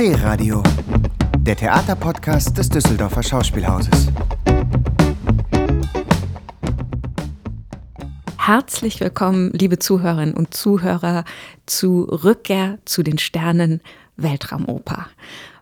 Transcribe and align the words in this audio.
D-Radio, 0.00 0.62
der 1.40 1.56
Theaterpodcast 1.56 2.56
des 2.56 2.70
Düsseldorfer 2.70 3.22
Schauspielhauses. 3.22 4.06
Herzlich 8.38 8.98
willkommen, 9.00 9.50
liebe 9.52 9.78
Zuhörerinnen 9.78 10.34
und 10.34 10.54
Zuhörer, 10.54 11.24
zu 11.66 12.04
Rückkehr 12.04 12.78
zu 12.86 13.02
den 13.02 13.18
Sternen 13.18 13.82
Weltraumoper. 14.16 15.06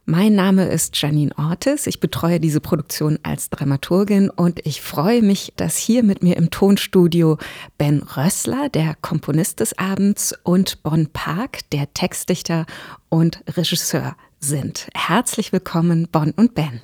Mein 0.05 0.37
Name 0.37 0.68
ist 0.68 0.96
Janine 1.02 1.36
Ortis. 1.36 1.89
Ich 1.89 1.98
betreue 1.98 2.39
diese 2.39 2.61
Produktion 2.61 3.18
als 3.25 3.50
Dramaturgin 3.50 4.30
und 4.30 4.64
ich 4.64 4.80
freue 4.80 5.20
mich, 5.20 5.52
dass 5.57 5.77
hier 5.77 6.05
mit 6.05 6.23
mir 6.23 6.36
im 6.36 6.50
Tonstudio 6.50 7.39
Ben 7.77 8.05
Rössler, 8.05 8.68
der 8.68 8.95
Komponist 9.02 9.59
des 9.59 9.77
Abends, 9.77 10.32
und 10.45 10.84
Bon 10.84 11.09
Park, 11.12 11.68
der 11.73 11.93
Textdichter 11.93 12.67
und 13.09 13.43
Regisseur 13.57 14.14
sind. 14.41 14.89
Herzlich 14.95 15.53
willkommen, 15.53 16.09
Bon 16.11 16.33
und 16.33 16.55
Ben. 16.55 16.81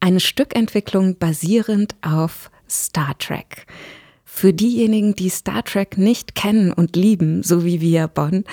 Eine 0.00 0.20
Stückentwicklung 0.20 1.16
basierend 1.18 1.96
auf 2.02 2.50
Star 2.68 3.16
Trek. 3.18 3.66
Für 4.24 4.52
diejenigen, 4.52 5.14
die 5.14 5.30
Star 5.30 5.64
Trek 5.64 5.96
nicht 5.96 6.34
kennen 6.34 6.72
und 6.72 6.96
lieben, 6.96 7.42
so 7.42 7.64
wie 7.64 7.80
wir, 7.80 8.08
Bon, 8.08 8.44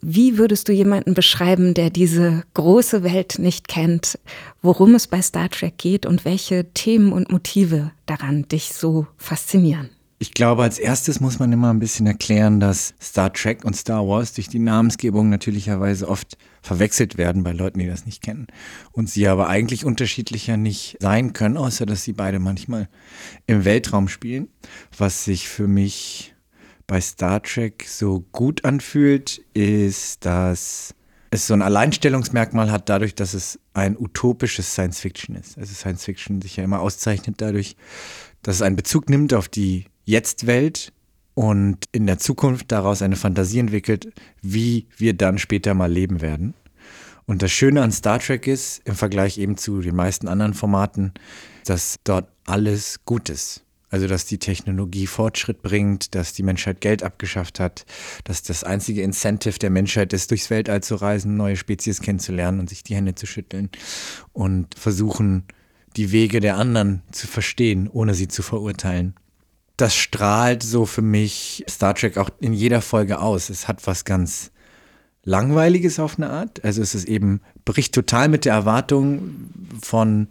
wie 0.00 0.38
würdest 0.38 0.68
du 0.68 0.72
jemanden 0.72 1.14
beschreiben, 1.14 1.74
der 1.74 1.90
diese 1.90 2.42
große 2.54 3.04
Welt 3.04 3.38
nicht 3.38 3.68
kennt, 3.68 4.18
worum 4.60 4.94
es 4.94 5.06
bei 5.06 5.22
Star 5.22 5.48
Trek 5.48 5.78
geht 5.78 6.06
und 6.06 6.24
welche 6.24 6.72
Themen 6.72 7.12
und 7.12 7.30
Motive 7.30 7.92
daran 8.06 8.48
dich 8.48 8.72
so 8.72 9.06
faszinieren? 9.16 9.90
Ich 10.18 10.34
glaube, 10.34 10.62
als 10.62 10.78
erstes 10.78 11.20
muss 11.20 11.38
man 11.38 11.52
immer 11.52 11.70
ein 11.70 11.78
bisschen 11.78 12.06
erklären, 12.06 12.58
dass 12.58 12.94
Star 13.00 13.32
Trek 13.32 13.64
und 13.64 13.76
Star 13.76 14.06
Wars 14.06 14.32
durch 14.32 14.48
die 14.48 14.60
Namensgebung 14.60 15.28
natürlicherweise 15.28 16.08
oft 16.08 16.36
verwechselt 16.62 17.18
werden 17.18 17.42
bei 17.42 17.52
Leuten, 17.52 17.80
die 17.80 17.86
das 17.86 18.06
nicht 18.06 18.22
kennen. 18.22 18.46
Und 18.92 19.10
sie 19.10 19.26
aber 19.28 19.48
eigentlich 19.48 19.84
unterschiedlicher 19.84 20.56
nicht 20.56 20.96
sein 21.00 21.32
können, 21.32 21.56
außer 21.56 21.86
dass 21.86 22.04
sie 22.04 22.12
beide 22.12 22.38
manchmal 22.38 22.88
im 23.46 23.64
Weltraum 23.64 24.08
spielen, 24.08 24.48
was 24.96 25.24
sich 25.24 25.48
für 25.48 25.66
mich 25.66 26.34
bei 26.86 27.00
Star 27.00 27.42
Trek 27.42 27.86
so 27.88 28.20
gut 28.32 28.64
anfühlt, 28.64 29.38
ist, 29.54 30.24
dass 30.24 30.94
es 31.30 31.46
so 31.46 31.54
ein 31.54 31.62
Alleinstellungsmerkmal 31.62 32.70
hat 32.70 32.88
dadurch, 32.88 33.14
dass 33.14 33.32
es 33.32 33.58
ein 33.72 33.96
utopisches 33.96 34.72
Science 34.72 35.00
Fiction 35.00 35.34
ist. 35.34 35.56
Also 35.56 35.72
Science 35.74 36.04
Fiction 36.04 36.42
sich 36.42 36.56
ja 36.56 36.64
immer 36.64 36.80
auszeichnet 36.80 37.36
dadurch, 37.38 37.76
dass 38.42 38.56
es 38.56 38.62
einen 38.62 38.76
Bezug 38.76 39.08
nimmt 39.08 39.32
auf 39.32 39.48
die 39.48 39.86
Jetzt-Welt 40.04 40.92
und 41.34 41.86
in 41.92 42.06
der 42.06 42.18
Zukunft 42.18 42.72
daraus 42.72 43.02
eine 43.02 43.16
Fantasie 43.16 43.60
entwickelt, 43.60 44.12
wie 44.42 44.86
wir 44.96 45.14
dann 45.14 45.38
später 45.38 45.74
mal 45.74 45.90
leben 45.90 46.20
werden. 46.20 46.54
Und 47.26 47.42
das 47.42 47.52
Schöne 47.52 47.82
an 47.82 47.92
Star 47.92 48.18
Trek 48.18 48.46
ist, 48.46 48.82
im 48.84 48.94
Vergleich 48.94 49.38
eben 49.38 49.56
zu 49.56 49.80
den 49.80 49.94
meisten 49.94 50.28
anderen 50.28 50.54
Formaten, 50.54 51.12
dass 51.64 51.96
dort 52.04 52.28
alles 52.44 53.00
gut 53.04 53.30
ist. 53.30 53.64
Also, 53.90 54.06
dass 54.06 54.24
die 54.24 54.38
Technologie 54.38 55.06
Fortschritt 55.06 55.60
bringt, 55.60 56.14
dass 56.14 56.32
die 56.32 56.42
Menschheit 56.42 56.80
Geld 56.80 57.02
abgeschafft 57.02 57.60
hat, 57.60 57.84
dass 58.24 58.42
das 58.42 58.64
einzige 58.64 59.02
Incentive 59.02 59.58
der 59.58 59.68
Menschheit 59.68 60.14
ist, 60.14 60.30
durchs 60.30 60.48
Weltall 60.48 60.82
zu 60.82 60.94
reisen, 60.94 61.36
neue 61.36 61.56
Spezies 61.56 62.00
kennenzulernen 62.00 62.58
und 62.58 62.70
sich 62.70 62.82
die 62.82 62.94
Hände 62.94 63.14
zu 63.14 63.26
schütteln 63.26 63.68
und 64.32 64.74
versuchen, 64.78 65.44
die 65.96 66.10
Wege 66.10 66.40
der 66.40 66.56
anderen 66.56 67.02
zu 67.12 67.26
verstehen, 67.26 67.86
ohne 67.86 68.14
sie 68.14 68.28
zu 68.28 68.42
verurteilen. 68.42 69.14
Das 69.82 69.96
strahlt 69.96 70.62
so 70.62 70.86
für 70.86 71.02
mich 71.02 71.64
Star 71.68 71.96
Trek 71.96 72.16
auch 72.16 72.30
in 72.38 72.52
jeder 72.52 72.80
Folge 72.80 73.18
aus. 73.18 73.50
Es 73.50 73.66
hat 73.66 73.84
was 73.88 74.04
ganz 74.04 74.52
Langweiliges 75.24 75.98
auf 75.98 76.18
eine 76.18 76.30
Art. 76.30 76.64
Also 76.64 76.80
es 76.82 76.94
ist 76.94 77.08
eben, 77.08 77.40
bricht 77.64 77.92
total 77.92 78.28
mit 78.28 78.44
der 78.44 78.52
Erwartung 78.52 79.50
von, 79.82 80.28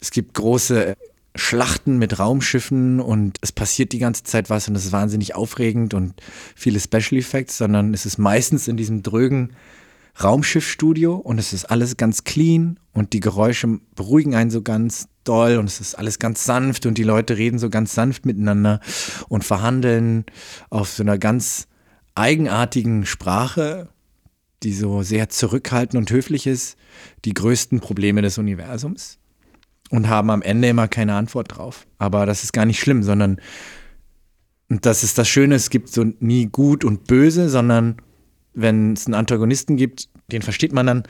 es 0.00 0.10
gibt 0.10 0.34
große 0.34 0.96
Schlachten 1.36 1.98
mit 1.98 2.18
Raumschiffen 2.18 2.98
und 2.98 3.38
es 3.40 3.52
passiert 3.52 3.92
die 3.92 4.00
ganze 4.00 4.24
Zeit 4.24 4.50
was 4.50 4.66
und 4.66 4.74
es 4.74 4.86
ist 4.86 4.90
wahnsinnig 4.90 5.36
aufregend 5.36 5.94
und 5.94 6.14
viele 6.56 6.80
Special 6.80 7.20
Effects, 7.20 7.58
sondern 7.58 7.94
es 7.94 8.04
ist 8.04 8.18
meistens 8.18 8.66
in 8.66 8.76
diesem 8.76 9.04
drögen 9.04 9.50
Raumschiffstudio 10.20 11.14
und 11.14 11.38
es 11.38 11.52
ist 11.52 11.66
alles 11.66 11.96
ganz 11.96 12.24
clean 12.24 12.78
und 12.92 13.12
die 13.12 13.20
Geräusche 13.20 13.80
beruhigen 13.94 14.34
einen 14.34 14.50
so 14.50 14.62
ganz 14.62 15.08
doll 15.24 15.56
und 15.56 15.66
es 15.66 15.80
ist 15.80 15.94
alles 15.94 16.18
ganz 16.18 16.44
sanft 16.44 16.86
und 16.86 16.98
die 16.98 17.02
Leute 17.02 17.38
reden 17.38 17.58
so 17.58 17.70
ganz 17.70 17.94
sanft 17.94 18.26
miteinander 18.26 18.80
und 19.28 19.44
verhandeln 19.44 20.24
auf 20.70 20.90
so 20.90 21.02
einer 21.02 21.18
ganz 21.18 21.66
eigenartigen 22.14 23.06
Sprache, 23.06 23.88
die 24.62 24.74
so 24.74 25.02
sehr 25.02 25.28
zurückhaltend 25.28 25.98
und 25.98 26.10
höflich 26.10 26.46
ist, 26.46 26.76
die 27.24 27.34
größten 27.34 27.80
Probleme 27.80 28.22
des 28.22 28.38
Universums 28.38 29.18
und 29.90 30.08
haben 30.08 30.30
am 30.30 30.42
Ende 30.42 30.68
immer 30.68 30.88
keine 30.88 31.14
Antwort 31.14 31.56
drauf. 31.56 31.86
Aber 31.98 32.26
das 32.26 32.44
ist 32.44 32.52
gar 32.52 32.66
nicht 32.66 32.80
schlimm, 32.80 33.02
sondern 33.02 33.40
das 34.68 35.02
ist 35.02 35.18
das 35.18 35.28
Schöne, 35.28 35.54
es 35.54 35.70
gibt 35.70 35.88
so 35.88 36.04
nie 36.20 36.46
gut 36.46 36.84
und 36.84 37.06
böse, 37.06 37.48
sondern 37.48 37.96
wenn 38.54 38.92
es 38.92 39.06
einen 39.06 39.14
Antagonisten 39.14 39.76
gibt, 39.76 40.08
den 40.30 40.42
versteht 40.42 40.72
man 40.72 40.86
dann 40.86 41.02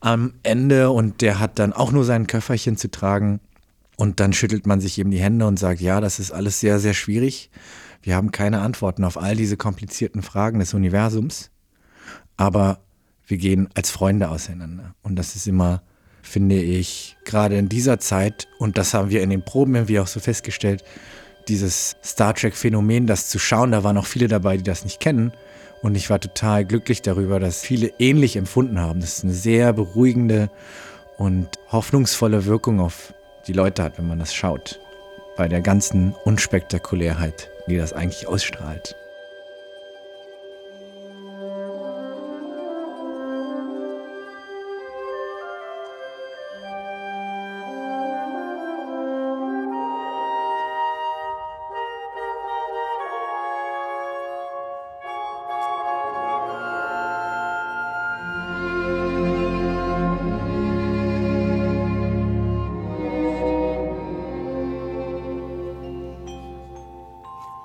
am 0.00 0.34
Ende 0.42 0.90
und 0.90 1.20
der 1.20 1.38
hat 1.38 1.58
dann 1.58 1.72
auch 1.72 1.92
nur 1.92 2.04
sein 2.04 2.26
Köfferchen 2.26 2.76
zu 2.76 2.90
tragen. 2.90 3.40
Und 3.96 4.18
dann 4.18 4.32
schüttelt 4.32 4.66
man 4.66 4.80
sich 4.80 4.98
eben 4.98 5.10
die 5.10 5.20
Hände 5.20 5.46
und 5.46 5.58
sagt, 5.58 5.80
ja, 5.80 6.00
das 6.00 6.18
ist 6.18 6.30
alles 6.30 6.60
sehr, 6.60 6.78
sehr 6.78 6.94
schwierig. 6.94 7.50
Wir 8.02 8.16
haben 8.16 8.32
keine 8.32 8.60
Antworten 8.60 9.04
auf 9.04 9.18
all 9.18 9.36
diese 9.36 9.58
komplizierten 9.58 10.22
Fragen 10.22 10.58
des 10.58 10.72
Universums. 10.72 11.50
Aber 12.38 12.80
wir 13.26 13.36
gehen 13.36 13.68
als 13.74 13.90
Freunde 13.90 14.30
auseinander. 14.30 14.94
Und 15.02 15.16
das 15.16 15.36
ist 15.36 15.46
immer 15.46 15.82
finde 16.22 16.60
ich, 16.60 17.16
gerade 17.24 17.56
in 17.56 17.68
dieser 17.68 17.98
Zeit, 17.98 18.48
und 18.58 18.78
das 18.78 18.94
haben 18.94 19.10
wir 19.10 19.22
in 19.22 19.30
den 19.30 19.44
Proben 19.44 19.74
irgendwie 19.74 20.00
auch 20.00 20.06
so 20.06 20.20
festgestellt, 20.20 20.84
dieses 21.48 21.96
Star 22.04 22.34
Trek-Phänomen, 22.34 23.06
das 23.06 23.28
zu 23.28 23.38
schauen, 23.38 23.72
da 23.72 23.82
waren 23.82 23.96
auch 23.98 24.06
viele 24.06 24.28
dabei, 24.28 24.56
die 24.56 24.62
das 24.62 24.84
nicht 24.84 25.00
kennen. 25.00 25.32
Und 25.82 25.96
ich 25.96 26.10
war 26.10 26.20
total 26.20 26.64
glücklich 26.64 27.02
darüber, 27.02 27.40
dass 27.40 27.62
viele 27.62 27.92
ähnlich 27.98 28.36
empfunden 28.36 28.80
haben. 28.80 29.00
Das 29.00 29.18
ist 29.18 29.24
eine 29.24 29.32
sehr 29.32 29.72
beruhigende 29.72 30.50
und 31.16 31.48
hoffnungsvolle 31.70 32.44
Wirkung 32.44 32.80
auf 32.80 33.14
die 33.46 33.52
Leute 33.52 33.82
hat, 33.82 33.98
wenn 33.98 34.06
man 34.06 34.18
das 34.18 34.34
schaut. 34.34 34.80
Bei 35.36 35.48
der 35.48 35.62
ganzen 35.62 36.14
Unspektakulärheit, 36.24 37.50
die 37.66 37.76
das 37.76 37.92
eigentlich 37.92 38.26
ausstrahlt. 38.26 38.94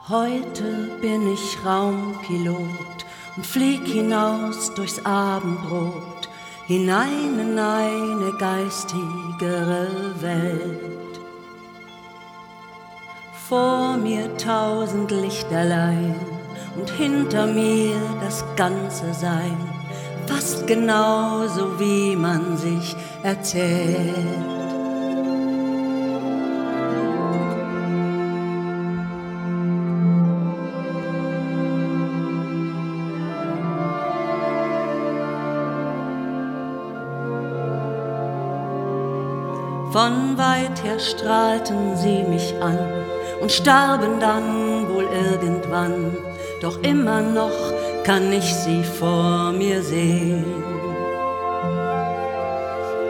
Heute 0.07 0.91
bin 1.01 1.33
ich 1.33 1.57
Raumpilot 1.65 3.05
und 3.35 3.43
flieg 3.43 3.87
hinaus 3.87 4.71
durchs 4.75 5.03
Abendrot 5.03 6.29
hinein 6.67 7.39
in 7.39 7.57
eine 7.57 8.31
geistigere 8.37 9.87
Welt. 10.21 11.19
Vor 13.49 13.97
mir 13.97 14.37
tausend 14.37 15.09
Lichterlein 15.09 16.13
und 16.77 16.87
hinter 16.91 17.47
mir 17.47 17.95
das 18.21 18.45
ganze 18.55 19.11
Sein, 19.11 19.57
fast 20.27 20.67
genauso 20.67 21.79
wie 21.79 22.15
man 22.15 22.57
sich 22.57 22.95
erzählt. 23.23 24.64
Von 40.05 40.37
weit 40.37 40.83
her 40.83 40.99
strahlten 40.99 41.97
sie 41.97 42.21
mich 42.29 42.53
an 42.61 42.77
und 43.41 43.51
starben 43.51 44.19
dann 44.19 44.87
wohl 44.87 45.07
irgendwann. 45.11 46.15
Doch 46.61 46.79
immer 46.83 47.21
noch 47.21 47.73
kann 48.03 48.31
ich 48.31 48.53
sie 48.53 48.83
vor 48.83 49.51
mir 49.51 49.81
sehen. 49.81 50.45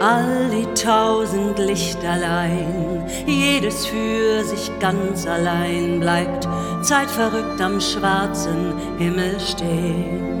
All 0.00 0.48
die 0.50 0.72
tausend 0.72 1.58
Lichterlein, 1.58 3.04
jedes 3.26 3.84
für 3.84 4.42
sich 4.42 4.70
ganz 4.80 5.26
allein 5.26 6.00
bleibt 6.00 6.48
zeitverrückt 6.80 7.60
am 7.60 7.78
schwarzen 7.78 8.72
Himmel 8.96 9.38
stehen. 9.38 10.35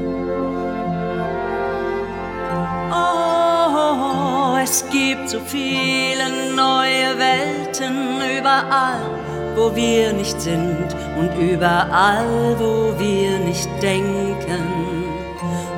Es 4.66 4.84
gibt 4.90 5.28
so 5.28 5.38
viele 5.38 6.26
neue 6.56 7.08
Welten 7.18 8.20
überall, 8.38 9.06
wo 9.54 9.74
wir 9.76 10.12
nicht 10.12 10.40
sind 10.40 10.88
und 11.16 11.30
überall, 11.38 12.56
wo 12.58 12.98
wir 12.98 13.38
nicht 13.38 13.70
denken. 13.80 14.64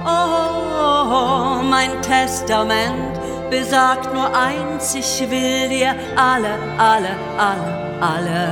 Oh, 0.07 1.63
mein 1.75 2.01
Testament 2.01 3.13
besagt 3.51 4.15
nur 4.15 4.31
eins, 4.35 4.95
ich 4.95 5.21
will 5.31 5.69
dir 5.69 5.95
alle, 6.17 6.55
alle, 6.79 7.15
alle, 7.49 7.73
alle, 8.01 8.43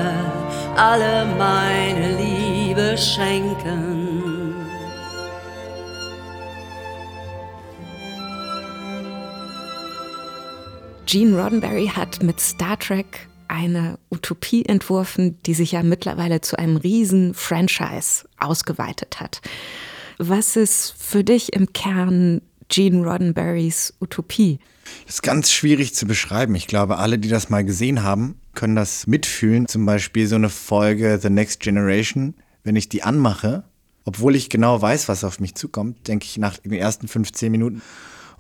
alle 0.77 1.27
meine 1.39 2.09
Liebe 2.23 2.99
schenken. 2.99 3.86
Gene 11.07 11.41
Roddenberry 11.41 11.87
hat 11.87 12.21
mit 12.25 12.41
Star 12.41 12.77
Trek 12.77 13.29
eine 13.47 13.97
Utopie 14.11 14.65
entworfen, 14.65 15.41
die 15.47 15.55
sich 15.55 15.73
ja 15.73 15.85
mittlerweile 15.85 16.41
zu 16.41 16.59
einem 16.59 16.77
riesen 16.77 17.33
Franchise 17.33 18.25
ausgeweitet 18.39 19.21
hat. 19.21 19.41
Was 20.19 20.57
ist 20.57 20.95
für 20.99 21.23
dich 21.23 21.53
im 21.53 21.73
Kern 21.73 22.43
Gene 22.69 23.07
Roddenberrys 23.07 23.95
Utopie? 24.01 24.59
Das 25.05 25.17
ist 25.17 25.23
ganz 25.23 25.53
schwierig 25.53 25.95
zu 25.95 26.07
beschreiben. 26.07 26.57
Ich 26.57 26.67
glaube, 26.67 26.99
alle, 26.99 27.21
die 27.21 27.29
das 27.29 27.51
mal 27.51 27.65
gesehen 27.65 28.03
haben, 28.03 28.41
können 28.55 28.75
das 28.75 29.07
mitfühlen. 29.07 29.69
Zum 29.69 29.87
Beispiel 29.87 30.27
so 30.27 30.35
eine 30.35 30.49
Folge 30.49 31.21
The 31.23 31.31
Next 31.31 31.61
Generation. 31.61 32.35
Wenn 32.65 32.75
ich 32.75 32.89
die 32.89 33.05
anmache, 33.05 33.63
obwohl 34.05 34.35
ich 34.35 34.51
genau 34.51 34.83
weiß, 34.83 35.09
was 35.09 35.23
auf 35.23 35.39
mich 35.39 35.55
zukommt, 35.55 36.09
denke 36.09 36.25
ich 36.25 36.37
nach 36.39 36.59
den 36.59 36.73
ersten 36.73 37.07
15 37.07 37.53
Minuten, 37.53 37.81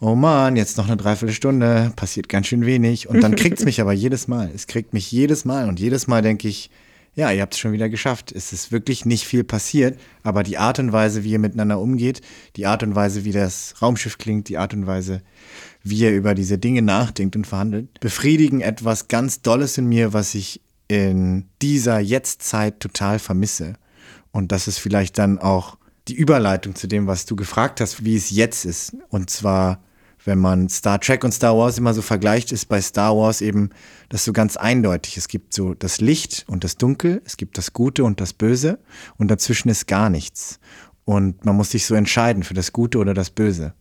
oh 0.00 0.14
Mann, 0.14 0.56
jetzt 0.56 0.76
noch 0.76 0.86
eine 0.86 0.96
Dreiviertelstunde, 0.96 1.92
passiert 1.96 2.28
ganz 2.28 2.46
schön 2.46 2.66
wenig. 2.66 3.08
Und 3.08 3.20
dann 3.22 3.36
kriegt 3.36 3.58
es 3.58 3.64
mich 3.64 3.80
aber 3.80 3.92
jedes 3.92 4.28
Mal. 4.28 4.50
Es 4.54 4.66
kriegt 4.66 4.92
mich 4.92 5.10
jedes 5.10 5.44
Mal. 5.44 5.68
Und 5.68 5.80
jedes 5.80 6.06
Mal 6.06 6.22
denke 6.22 6.48
ich, 6.48 6.70
ja, 7.14 7.30
ihr 7.30 7.40
habt 7.40 7.54
es 7.54 7.60
schon 7.60 7.72
wieder 7.72 7.88
geschafft. 7.88 8.30
Es 8.30 8.52
ist 8.52 8.70
wirklich 8.70 9.06
nicht 9.06 9.24
viel 9.24 9.42
passiert, 9.42 9.98
aber 10.22 10.42
die 10.42 10.58
Art 10.58 10.78
und 10.78 10.92
Weise, 10.92 11.24
wie 11.24 11.30
ihr 11.30 11.38
miteinander 11.38 11.80
umgeht, 11.80 12.20
die 12.56 12.66
Art 12.66 12.82
und 12.82 12.94
Weise, 12.94 13.24
wie 13.24 13.32
das 13.32 13.74
Raumschiff 13.80 14.18
klingt, 14.18 14.50
die 14.50 14.58
Art 14.58 14.74
und 14.74 14.86
Weise, 14.86 15.22
wie 15.82 16.00
ihr 16.00 16.14
über 16.14 16.34
diese 16.34 16.58
Dinge 16.58 16.82
nachdenkt 16.82 17.34
und 17.34 17.46
verhandelt, 17.46 18.00
befriedigen 18.00 18.60
etwas 18.60 19.08
ganz 19.08 19.40
Dolles 19.40 19.78
in 19.78 19.86
mir, 19.86 20.12
was 20.12 20.34
ich 20.34 20.60
in 20.88 21.46
dieser 21.62 22.00
Jetztzeit 22.00 22.80
total 22.80 23.18
vermisse. 23.18 23.74
Und 24.30 24.52
das 24.52 24.68
ist 24.68 24.78
vielleicht 24.78 25.16
dann 25.16 25.38
auch 25.38 25.78
die 26.08 26.14
Überleitung 26.14 26.74
zu 26.74 26.86
dem, 26.86 27.06
was 27.06 27.24
du 27.24 27.34
gefragt 27.34 27.80
hast, 27.80 28.04
wie 28.04 28.16
es 28.16 28.30
jetzt 28.30 28.66
ist. 28.66 28.94
Und 29.08 29.30
zwar 29.30 29.82
wenn 30.26 30.38
man 30.38 30.68
Star 30.68 31.00
Trek 31.00 31.24
und 31.24 31.32
Star 31.32 31.56
Wars 31.56 31.78
immer 31.78 31.94
so 31.94 32.02
vergleicht, 32.02 32.52
ist 32.52 32.66
bei 32.66 32.80
Star 32.80 33.16
Wars 33.16 33.40
eben 33.40 33.70
das 34.08 34.24
so 34.24 34.32
ganz 34.32 34.56
eindeutig. 34.56 35.16
Es 35.16 35.28
gibt 35.28 35.54
so 35.54 35.74
das 35.74 36.00
Licht 36.00 36.44
und 36.48 36.64
das 36.64 36.76
Dunkel, 36.76 37.22
es 37.24 37.36
gibt 37.36 37.56
das 37.58 37.72
Gute 37.72 38.04
und 38.04 38.20
das 38.20 38.32
Böse 38.32 38.78
und 39.16 39.30
dazwischen 39.30 39.68
ist 39.68 39.86
gar 39.86 40.10
nichts. 40.10 40.58
Und 41.04 41.44
man 41.44 41.56
muss 41.56 41.70
sich 41.70 41.86
so 41.86 41.94
entscheiden 41.94 42.42
für 42.42 42.54
das 42.54 42.72
Gute 42.72 42.98
oder 42.98 43.14
das 43.14 43.30
Böse. 43.30 43.74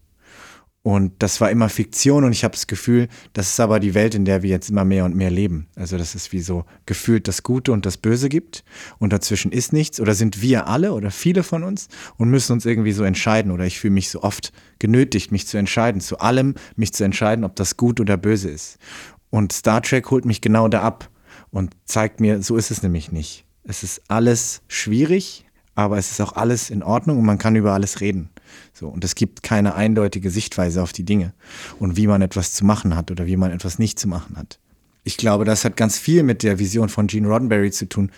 Und 0.85 1.13
das 1.17 1.41
war 1.41 1.49
immer 1.49 1.67
Fiktion 1.67 2.25
und 2.25 2.31
ich 2.31 2.43
habe 2.43 2.51
das 2.51 2.67
Gefühl, 2.67 3.07
das 3.33 3.49
ist 3.49 3.59
aber 3.59 3.79
die 3.79 3.95
Welt, 3.95 4.13
in 4.13 4.23
der 4.23 4.43
wir 4.43 4.51
jetzt 4.51 4.69
immer 4.69 4.85
mehr 4.85 5.03
und 5.03 5.15
mehr 5.15 5.31
leben. 5.31 5.65
Also 5.75 5.97
dass 5.97 6.13
es 6.13 6.31
wie 6.31 6.41
so 6.41 6.63
gefühlt 6.85 7.27
das 7.27 7.41
Gute 7.41 7.71
und 7.71 7.87
das 7.87 7.97
Böse 7.97 8.29
gibt 8.29 8.63
und 8.99 9.11
dazwischen 9.11 9.51
ist 9.51 9.73
nichts 9.73 9.99
oder 9.99 10.13
sind 10.13 10.43
wir 10.43 10.67
alle 10.67 10.93
oder 10.93 11.09
viele 11.09 11.41
von 11.41 11.63
uns 11.63 11.87
und 12.17 12.29
müssen 12.29 12.53
uns 12.53 12.67
irgendwie 12.67 12.91
so 12.91 13.03
entscheiden 13.03 13.51
oder 13.51 13.65
ich 13.65 13.79
fühle 13.79 13.95
mich 13.95 14.11
so 14.11 14.21
oft 14.21 14.53
genötigt, 14.77 15.31
mich 15.31 15.47
zu 15.47 15.57
entscheiden, 15.57 16.01
zu 16.01 16.19
allem 16.19 16.53
mich 16.75 16.93
zu 16.93 17.03
entscheiden, 17.03 17.45
ob 17.45 17.55
das 17.55 17.77
gut 17.77 17.99
oder 17.99 18.15
böse 18.15 18.51
ist. 18.51 18.77
Und 19.31 19.53
Star 19.53 19.81
Trek 19.81 20.11
holt 20.11 20.25
mich 20.25 20.39
genau 20.39 20.67
da 20.67 20.83
ab 20.83 21.09
und 21.49 21.73
zeigt 21.85 22.19
mir, 22.19 22.43
so 22.43 22.57
ist 22.57 22.69
es 22.69 22.83
nämlich 22.83 23.11
nicht. 23.11 23.47
Es 23.63 23.81
ist 23.81 24.03
alles 24.07 24.61
schwierig, 24.67 25.45
aber 25.75 25.97
es 25.97 26.11
ist 26.11 26.21
auch 26.21 26.33
alles 26.33 26.69
in 26.69 26.81
Ordnung 26.81 27.19
und 27.19 27.25
man 27.25 27.37
kann 27.37 27.55
über 27.55 27.73
alles 27.73 28.01
reden. 28.01 28.29
So, 28.73 28.87
und 28.87 29.03
es 29.03 29.15
gibt 29.15 29.43
keine 29.43 29.75
eindeutige 29.75 30.31
Sichtweise 30.31 30.81
auf 30.81 30.93
die 30.93 31.03
Dinge 31.03 31.33
und 31.79 31.97
wie 31.97 32.07
man 32.07 32.21
etwas 32.21 32.53
zu 32.53 32.65
machen 32.65 32.95
hat 32.95 33.11
oder 33.11 33.25
wie 33.25 33.37
man 33.37 33.51
etwas 33.51 33.77
nicht 33.77 33.99
zu 33.99 34.07
machen 34.07 34.37
hat. 34.37 34.59
Ich 35.07 35.17
glaube, 35.17 35.45
das 35.45 35.63
hat 35.63 35.77
ganz 35.77 35.99
viel 35.99 36.23
mit 36.23 36.41
der 36.41 36.57
Vision 36.57 36.89
von 36.89 37.05
Gene 37.05 37.27
Roddenberry 37.27 37.69
zu 37.69 37.87
tun. 37.87 38.11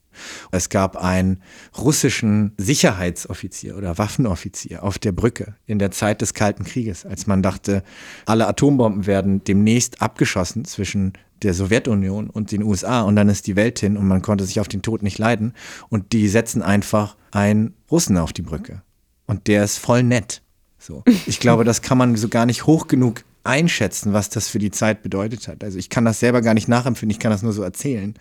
Es 0.52 0.70
gab 0.70 0.96
einen 0.96 1.42
russischen 1.78 2.54
Sicherheitsoffizier 2.58 3.76
oder 3.76 3.98
Waffenoffizier 3.98 4.84
auf 4.84 4.98
der 4.98 5.12
Brücke 5.12 5.56
in 5.66 5.80
der 5.80 5.92
Zeit 5.92 6.22
des 6.22 6.34
Kalten 6.34 6.64
Krieges, 6.64 7.06
als 7.06 7.28
man 7.28 7.44
dachte, 7.44 7.84
alle 8.26 8.48
Atombomben 8.48 9.06
werden 9.06 9.44
demnächst 9.44 10.02
abgeschossen 10.02 10.64
zwischen 10.64 11.12
der 11.44 11.54
Sowjetunion 11.54 12.30
und 12.30 12.52
den 12.52 12.64
USA 12.64 13.02
und 13.02 13.16
dann 13.16 13.30
ist 13.30 13.48
die 13.48 13.56
Welt 13.56 13.80
hin 13.80 13.98
und 13.98 14.08
man 14.08 14.22
konnte 14.22 14.46
sich 14.46 14.60
auf 14.60 14.68
den 14.68 14.82
Tod 14.82 15.04
nicht 15.04 15.18
leiden 15.18 15.54
und 15.90 16.14
die 16.14 16.28
setzen 16.28 16.62
einfach 16.62 17.16
einen 17.32 17.74
Russen 17.92 18.18
auf 18.18 18.34
die 18.34 18.42
Brücke 18.42 18.82
und 19.26 19.48
der 19.48 19.64
ist 19.64 19.78
voll 19.78 20.04
nett. 20.04 20.42
So. 20.80 21.04
Ich 21.28 21.40
glaube, 21.40 21.64
das 21.64 21.82
kann 21.82 21.98
man 21.98 22.16
so 22.16 22.30
gar 22.30 22.46
nicht 22.46 22.66
hoch 22.66 22.88
genug 22.88 23.24
einschätzen, 23.44 24.14
was 24.14 24.30
das 24.30 24.48
für 24.48 24.60
die 24.60 24.72
Zeit 24.72 25.04
bedeutet 25.04 25.48
hat. 25.48 25.64
Also 25.64 25.78
ich 25.78 25.90
kann 25.90 26.06
das 26.06 26.20
selber 26.20 26.42
gar 26.42 26.54
nicht 26.54 26.68
nachempfinden, 26.68 27.12
ich 27.12 27.20
kann 27.20 27.32
das 27.32 27.44
nur 27.44 27.54
so 27.54 27.64
erzählen. 27.64 28.14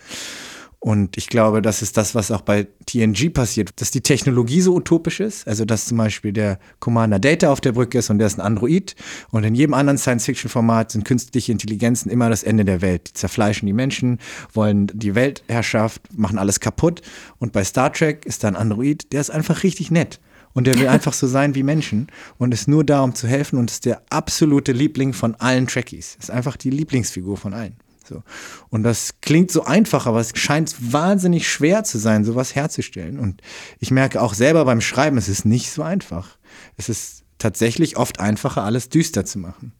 Und 0.87 1.17
ich 1.17 1.27
glaube, 1.27 1.62
das 1.62 1.83
ist 1.83 1.97
das, 1.97 2.15
was 2.15 2.31
auch 2.31 2.43
bei 2.43 2.69
TNG 2.87 3.31
passiert, 3.35 3.71
dass 3.81 3.91
die 3.91 4.03
Technologie 4.03 4.61
so 4.61 4.73
utopisch 4.73 5.19
ist. 5.19 5.49
Also, 5.49 5.65
dass 5.65 5.87
zum 5.87 5.99
Beispiel 5.99 6.33
der 6.33 6.61
Commander 6.79 7.19
Data 7.19 7.50
auf 7.50 7.61
der 7.61 7.73
Brücke 7.73 7.99
ist 7.99 8.09
und 8.09 8.19
der 8.19 8.29
ist 8.29 8.38
ein 8.38 8.47
Android. 8.47 8.94
Und 9.33 9.43
in 9.43 9.56
jedem 9.56 9.75
anderen 9.75 9.99
Science-Fiction-Format 9.99 10.93
sind 10.93 11.05
künstliche 11.05 11.50
Intelligenzen 11.50 12.09
immer 12.09 12.31
das 12.31 12.44
Ende 12.44 12.65
der 12.65 12.83
Welt. 12.83 13.09
Die 13.09 13.12
zerfleischen 13.15 13.67
die 13.67 13.73
Menschen, 13.73 14.21
wollen 14.53 14.87
die 14.94 15.17
Weltherrschaft, 15.17 16.03
machen 16.17 16.38
alles 16.38 16.61
kaputt. 16.61 17.03
Und 17.41 17.50
bei 17.50 17.65
Star 17.65 17.93
Trek 17.93 18.25
ist 18.25 18.44
da 18.44 18.49
ein 18.49 18.55
Android, 18.55 19.12
der 19.12 19.23
ist 19.23 19.31
einfach 19.31 19.65
richtig 19.65 19.91
nett. 19.91 20.21
Und 20.53 20.69
der 20.69 20.79
will 20.79 20.87
einfach 20.97 21.15
so 21.15 21.27
sein 21.27 21.56
wie 21.56 21.65
Menschen 21.65 22.06
und 22.38 22.55
ist 22.55 22.69
nur 22.69 22.85
da, 22.85 23.03
um 23.03 23.12
zu 23.12 23.27
helfen 23.27 23.59
und 23.59 23.73
ist 23.73 23.87
der 23.87 24.03
absolute 24.11 24.71
Liebling 24.71 25.15
von 25.15 25.35
allen 25.35 25.67
Trekkies. 25.67 26.17
Ist 26.21 26.31
einfach 26.31 26.56
die 26.56 26.71
Lieblingsfigur 26.71 27.37
von 27.37 27.55
allen. 27.55 27.75
So. 28.06 28.23
Und 28.69 28.82
das 28.82 29.14
klingt 29.20 29.50
so 29.50 29.64
einfach, 29.64 30.06
aber 30.06 30.20
es 30.20 30.32
scheint 30.35 30.93
wahnsinnig 30.93 31.49
schwer 31.49 31.85
zu 31.85 31.99
sein, 31.99 32.25
sowas 32.25 32.55
herzustellen. 32.55 33.19
Und 33.19 33.43
ich 33.79 33.91
merke 33.91 34.20
auch 34.23 34.35
selber 34.35 34.64
beim 34.64 34.81
Schreiben, 34.81 35.19
es 35.19 35.29
ist 35.29 35.44
nicht 35.44 35.70
so 35.70 35.82
einfach. 35.82 36.38
Es 36.76 36.88
ist 36.88 37.25
tatsächlich 37.38 37.97
oft 37.97 38.20
einfacher, 38.20 38.62
alles 38.62 38.88
düster 38.88 39.25
zu 39.25 39.38
machen. 39.38 39.73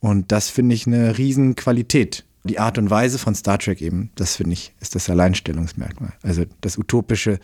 Und 0.00 0.32
das 0.32 0.48
finde 0.48 0.74
ich 0.74 0.86
eine 0.86 1.18
Riesenqualität. 1.18 2.24
Die 2.44 2.58
Art 2.58 2.76
und 2.76 2.90
Weise 2.90 3.18
von 3.18 3.34
Star 3.34 3.58
Trek 3.58 3.80
eben, 3.80 4.10
das 4.16 4.36
finde 4.36 4.54
ich, 4.54 4.74
ist 4.80 4.94
das 4.94 5.08
Alleinstellungsmerkmal. 5.08 6.12
Also 6.22 6.44
das 6.60 6.76
Utopische 6.76 7.38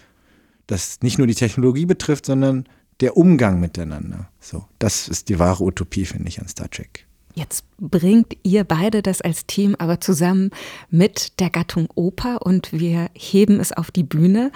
das 0.68 1.00
nicht 1.00 1.18
nur 1.18 1.26
die 1.26 1.34
Technologie 1.34 1.86
betrifft, 1.86 2.26
sondern 2.26 2.68
der 3.00 3.16
Umgang 3.16 3.58
miteinander. 3.58 4.30
So, 4.38 4.66
das 4.78 5.08
ist 5.08 5.28
die 5.28 5.38
wahre 5.38 5.64
Utopie, 5.64 6.04
finde 6.04 6.28
ich, 6.28 6.40
an 6.40 6.46
Star 6.46 6.70
Trek. 6.70 7.07
Jetzt 7.38 7.64
bringt 7.78 8.36
ihr 8.42 8.64
beide 8.64 9.00
das 9.00 9.20
als 9.20 9.46
Team 9.46 9.76
aber 9.78 10.00
zusammen 10.00 10.50
mit 10.90 11.38
der 11.38 11.50
Gattung 11.50 11.86
Oper 11.94 12.42
und 12.42 12.72
wir 12.72 13.10
heben 13.14 13.60
es 13.60 13.70
auf 13.70 13.92
die 13.92 14.02
Bühne. 14.02 14.50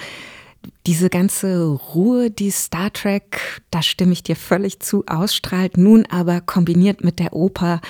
Diese 0.86 1.08
ganze 1.08 1.64
Ruhe, 1.64 2.32
die 2.32 2.50
Star 2.50 2.92
Trek, 2.92 3.62
da 3.70 3.82
stimme 3.82 4.12
ich 4.12 4.24
dir 4.24 4.34
völlig 4.34 4.80
zu, 4.80 5.04
ausstrahlt, 5.06 5.76
nun 5.76 6.06
aber 6.06 6.40
kombiniert 6.40 7.04
mit 7.04 7.20
der 7.20 7.34
Oper, 7.34 7.80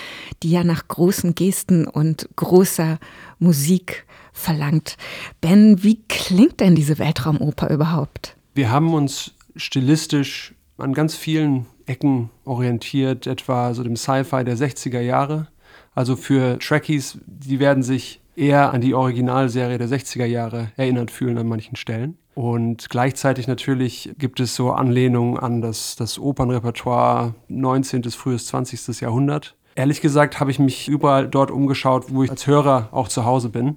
die 0.43 0.51
ja 0.51 0.63
nach 0.63 0.89
großen 0.89 1.35
Gesten 1.35 1.87
und 1.87 2.29
großer 2.37 2.99
Musik 3.39 4.05
verlangt. 4.35 4.99
Ben, 5.41 5.83
wie 5.83 6.03
klingt 6.07 6.61
denn 6.61 6.75
diese 6.75 6.99
Weltraumoper 6.99 7.71
überhaupt? 7.71 8.37
Wir 8.55 8.71
haben 8.71 8.93
uns 8.93 9.33
stilistisch 9.57 10.55
an 10.77 10.93
ganz 10.93 11.15
vielen 11.15 11.65
Ecken 11.87 12.31
orientiert, 12.45 13.27
etwa 13.27 13.75
so 13.75 13.83
dem 13.83 13.97
Sci-Fi 13.97 14.45
der 14.45 14.57
60er 14.57 15.01
Jahre. 15.01 15.49
Also 15.95 16.17
für 16.17 16.59
Trekkies, 16.59 17.19
die 17.27 17.61
werden 17.61 17.83
sich 17.83 18.21
eher 18.35 18.73
an 18.73 18.81
die 18.81 18.95
Originalserie 18.95 19.79
der 19.79 19.89
60er 19.89 20.25
Jahre 20.25 20.73
erinnert 20.77 21.11
fühlen 21.11 21.37
an 21.39 21.49
manchen 21.49 21.77
Stellen. 21.77 22.17
Und 22.35 22.89
gleichzeitig 22.89 23.47
natürlich 23.47 24.15
gibt 24.19 24.41
es 24.41 24.55
so 24.55 24.73
Anlehnungen 24.73 25.39
an 25.39 25.61
das, 25.61 25.97
das 25.97 26.19
Opernrepertoire 26.19 27.35
19. 27.49 28.01
bis 28.01 28.15
frühes 28.15 28.47
20. 28.47 29.01
Jahrhundert. 29.01 29.55
Ehrlich 29.75 30.01
gesagt 30.01 30.41
habe 30.41 30.51
ich 30.51 30.59
mich 30.59 30.89
überall 30.89 31.29
dort 31.29 31.51
umgeschaut, 31.51 32.07
wo 32.09 32.23
ich 32.23 32.31
als 32.31 32.47
Hörer 32.47 32.89
auch 32.93 33.09
zu 33.09 33.25
Hause 33.25 33.51
bin 33.51 33.77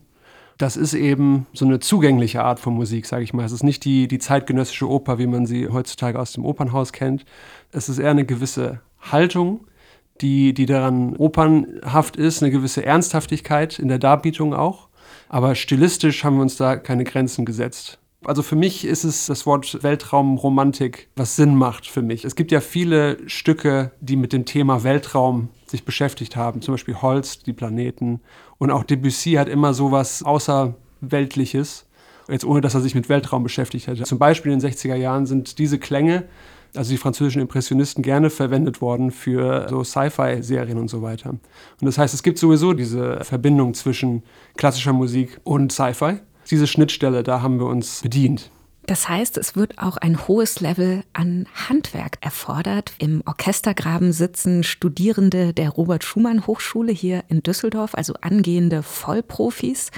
das 0.57 0.77
ist 0.77 0.93
eben 0.93 1.47
so 1.53 1.65
eine 1.65 1.79
zugängliche 1.79 2.43
Art 2.43 2.59
von 2.59 2.73
Musik, 2.73 3.05
sage 3.05 3.23
ich 3.23 3.33
mal. 3.33 3.45
Es 3.45 3.51
ist 3.51 3.63
nicht 3.63 3.83
die, 3.83 4.07
die 4.07 4.19
zeitgenössische 4.19 4.89
Oper, 4.89 5.17
wie 5.19 5.27
man 5.27 5.45
sie 5.45 5.67
heutzutage 5.67 6.19
aus 6.19 6.33
dem 6.33 6.45
Opernhaus 6.45 6.93
kennt. 6.93 7.25
Es 7.71 7.89
ist 7.89 7.99
eher 7.99 8.11
eine 8.11 8.25
gewisse 8.25 8.81
Haltung, 8.99 9.61
die, 10.21 10.53
die 10.53 10.65
daran 10.65 11.15
opernhaft 11.17 12.15
ist, 12.15 12.41
eine 12.41 12.51
gewisse 12.51 12.85
Ernsthaftigkeit 12.85 13.79
in 13.79 13.89
der 13.89 13.99
Darbietung 13.99 14.53
auch. 14.53 14.87
Aber 15.27 15.55
stilistisch 15.55 16.23
haben 16.23 16.37
wir 16.37 16.43
uns 16.43 16.55
da 16.55 16.77
keine 16.77 17.03
Grenzen 17.03 17.45
gesetzt. 17.45 17.99
Also 18.23 18.41
für 18.41 18.55
mich 18.55 18.85
ist 18.85 19.03
es 19.03 19.27
das 19.27 19.45
Wort 19.45 19.83
Weltraumromantik, 19.83 21.09
was 21.15 21.35
Sinn 21.35 21.55
macht 21.55 21.85
für 21.85 22.01
mich. 22.01 22.25
Es 22.25 22.35
gibt 22.35 22.51
ja 22.51 22.59
viele 22.59 23.17
Stücke, 23.29 23.91
die 23.99 24.15
mit 24.15 24.33
dem 24.33 24.45
Thema 24.45 24.83
Weltraum 24.83 25.49
sich 25.67 25.85
beschäftigt 25.85 26.35
haben, 26.35 26.61
zum 26.61 26.73
Beispiel 26.73 27.01
Holst, 27.01 27.45
die 27.45 27.53
Planeten. 27.53 28.21
Und 28.57 28.71
auch 28.71 28.83
Debussy 28.83 29.33
hat 29.33 29.49
immer 29.49 29.73
so 29.73 29.91
was 29.91 30.23
Außerweltliches, 30.23 31.85
jetzt 32.29 32.45
ohne 32.45 32.61
dass 32.61 32.73
er 32.73 32.81
sich 32.81 32.95
mit 32.95 33.09
Weltraum 33.09 33.43
beschäftigt 33.43 33.87
hätte. 33.87 34.03
Zum 34.03 34.19
Beispiel 34.19 34.51
in 34.51 34.59
den 34.59 34.71
60er 34.71 34.95
Jahren 34.95 35.25
sind 35.25 35.59
diese 35.59 35.77
Klänge, 35.77 36.23
also 36.75 36.91
die 36.91 36.97
französischen 36.97 37.41
Impressionisten, 37.41 38.01
gerne 38.01 38.29
verwendet 38.29 38.81
worden 38.81 39.11
für 39.11 39.67
so 39.69 39.83
Sci-Fi-Serien 39.83 40.77
und 40.77 40.89
so 40.89 41.01
weiter. 41.01 41.31
Und 41.31 41.41
das 41.81 41.97
heißt, 41.97 42.13
es 42.13 42.23
gibt 42.23 42.37
sowieso 42.37 42.73
diese 42.73 43.23
Verbindung 43.23 43.73
zwischen 43.73 44.23
klassischer 44.55 44.93
Musik 44.93 45.39
und 45.43 45.71
Sci-Fi. 45.71 46.19
Diese 46.49 46.67
Schnittstelle, 46.67 47.23
da 47.23 47.41
haben 47.41 47.59
wir 47.59 47.65
uns 47.65 48.01
bedient. 48.01 48.51
Das 48.87 49.09
heißt, 49.09 49.37
es 49.37 49.55
wird 49.55 49.79
auch 49.79 49.97
ein 49.97 50.27
hohes 50.27 50.59
Level 50.59 51.03
an 51.13 51.47
Handwerk 51.67 52.17
erfordert. 52.21 52.93
Im 52.99 53.23
Orchestergraben 53.25 54.13
sitzen 54.13 54.63
Studierende 54.63 55.53
der 55.53 55.69
Robert 55.69 56.03
Schumann 56.03 56.45
Hochschule 56.45 56.91
hier 56.91 57.23
in 57.27 57.41
Düsseldorf, 57.41 57.95
also 57.95 58.13
angehende 58.21 58.83
Vollprofis. 58.83 59.89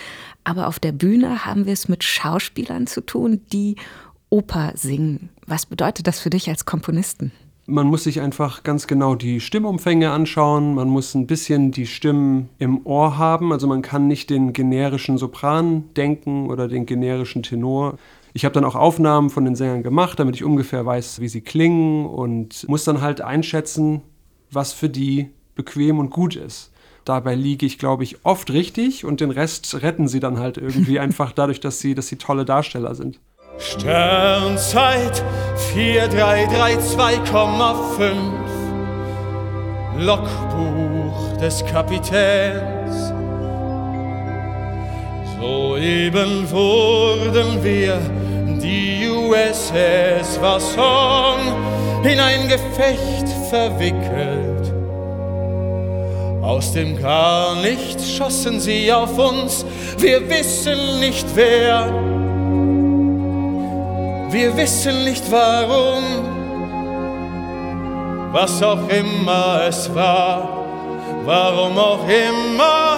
Aber 0.45 0.67
auf 0.67 0.79
der 0.79 0.93
Bühne 0.93 1.45
haben 1.45 1.65
wir 1.65 1.73
es 1.73 1.89
mit 1.89 2.05
Schauspielern 2.05 2.87
zu 2.87 3.01
tun, 3.01 3.41
die 3.51 3.75
Oper 4.29 4.71
singen. 4.75 5.29
Was 5.45 5.65
bedeutet 5.65 6.07
das 6.07 6.21
für 6.21 6.29
dich 6.29 6.49
als 6.49 6.65
Komponisten? 6.65 7.33
Man 7.69 7.87
muss 7.87 8.05
sich 8.05 8.21
einfach 8.21 8.63
ganz 8.63 8.87
genau 8.87 9.15
die 9.15 9.41
Stimmumfänge 9.41 10.11
anschauen. 10.11 10.73
Man 10.73 10.87
muss 10.87 11.13
ein 11.15 11.27
bisschen 11.27 11.71
die 11.73 11.85
Stimmen 11.85 12.47
im 12.59 12.85
Ohr 12.85 13.17
haben. 13.17 13.51
Also 13.51 13.67
man 13.67 13.81
kann 13.81 14.07
nicht 14.07 14.29
den 14.29 14.53
generischen 14.53 15.17
Sopran 15.17 15.83
denken 15.97 16.49
oder 16.49 16.69
den 16.69 16.85
generischen 16.85 17.43
Tenor. 17.43 17.97
Ich 18.37 18.45
habe 18.45 18.53
dann 18.53 18.63
auch 18.65 18.75
Aufnahmen 18.75 19.31
von 19.31 19.45
den 19.45 19.55
Sängern 19.55 19.81
gemacht, 19.81 20.19
damit 20.19 20.35
ich 20.35 20.43
ungefähr 20.43 20.85
weiß, 20.85 21.21
wie 21.21 21.27
sie 21.27 21.41
klingen 21.41 22.05
und 22.05 22.69
muss 22.69 22.83
dann 22.83 23.01
halt 23.01 23.19
einschätzen, 23.19 24.03
was 24.51 24.73
für 24.73 24.89
die 24.89 25.31
bequem 25.55 25.97
und 25.97 26.11
gut 26.11 26.35
ist. 26.35 26.71
Dabei 27.03 27.33
liege 27.33 27.65
ich, 27.65 27.79
glaube 27.79 28.03
ich, 28.03 28.23
oft 28.25 28.51
richtig 28.51 29.05
und 29.05 29.21
den 29.21 29.31
Rest 29.31 29.81
retten 29.81 30.07
sie 30.07 30.19
dann 30.19 30.37
halt 30.37 30.59
irgendwie 30.59 30.99
einfach 31.05 31.31
dadurch, 31.31 31.61
dass 31.61 31.79
sie, 31.79 31.95
dass 31.95 32.09
sie 32.09 32.17
tolle 32.17 32.45
Darsteller 32.45 32.93
sind. 32.93 33.19
Sternzeit 33.57 35.23
4332,5 35.73 38.13
Logbuch 39.97 41.37
des 41.37 41.65
Kapitäns 41.65 42.77
Soeben 45.39 46.49
wurden 46.49 47.63
wir, 47.63 47.99
die 48.61 49.07
USS 49.09 50.39
Wasson, 50.41 51.39
in 52.03 52.19
ein 52.19 52.47
Gefecht 52.47 53.29
verwickelt. 53.49 54.73
Aus 56.41 56.71
dem 56.71 57.01
Gar 57.01 57.55
nichts 57.55 58.09
schossen 58.11 58.59
sie 58.59 58.91
auf 58.91 59.17
uns, 59.17 59.65
wir 59.97 60.29
wissen 60.29 60.99
nicht 60.99 61.25
wer. 61.35 61.91
Wir 64.29 64.55
wissen 64.57 65.03
nicht 65.03 65.23
warum, 65.31 66.03
was 68.31 68.61
auch 68.61 68.87
immer 68.89 69.61
es 69.67 69.93
war, 69.95 70.65
warum 71.25 71.77
auch 71.77 72.05
immer 72.07 72.97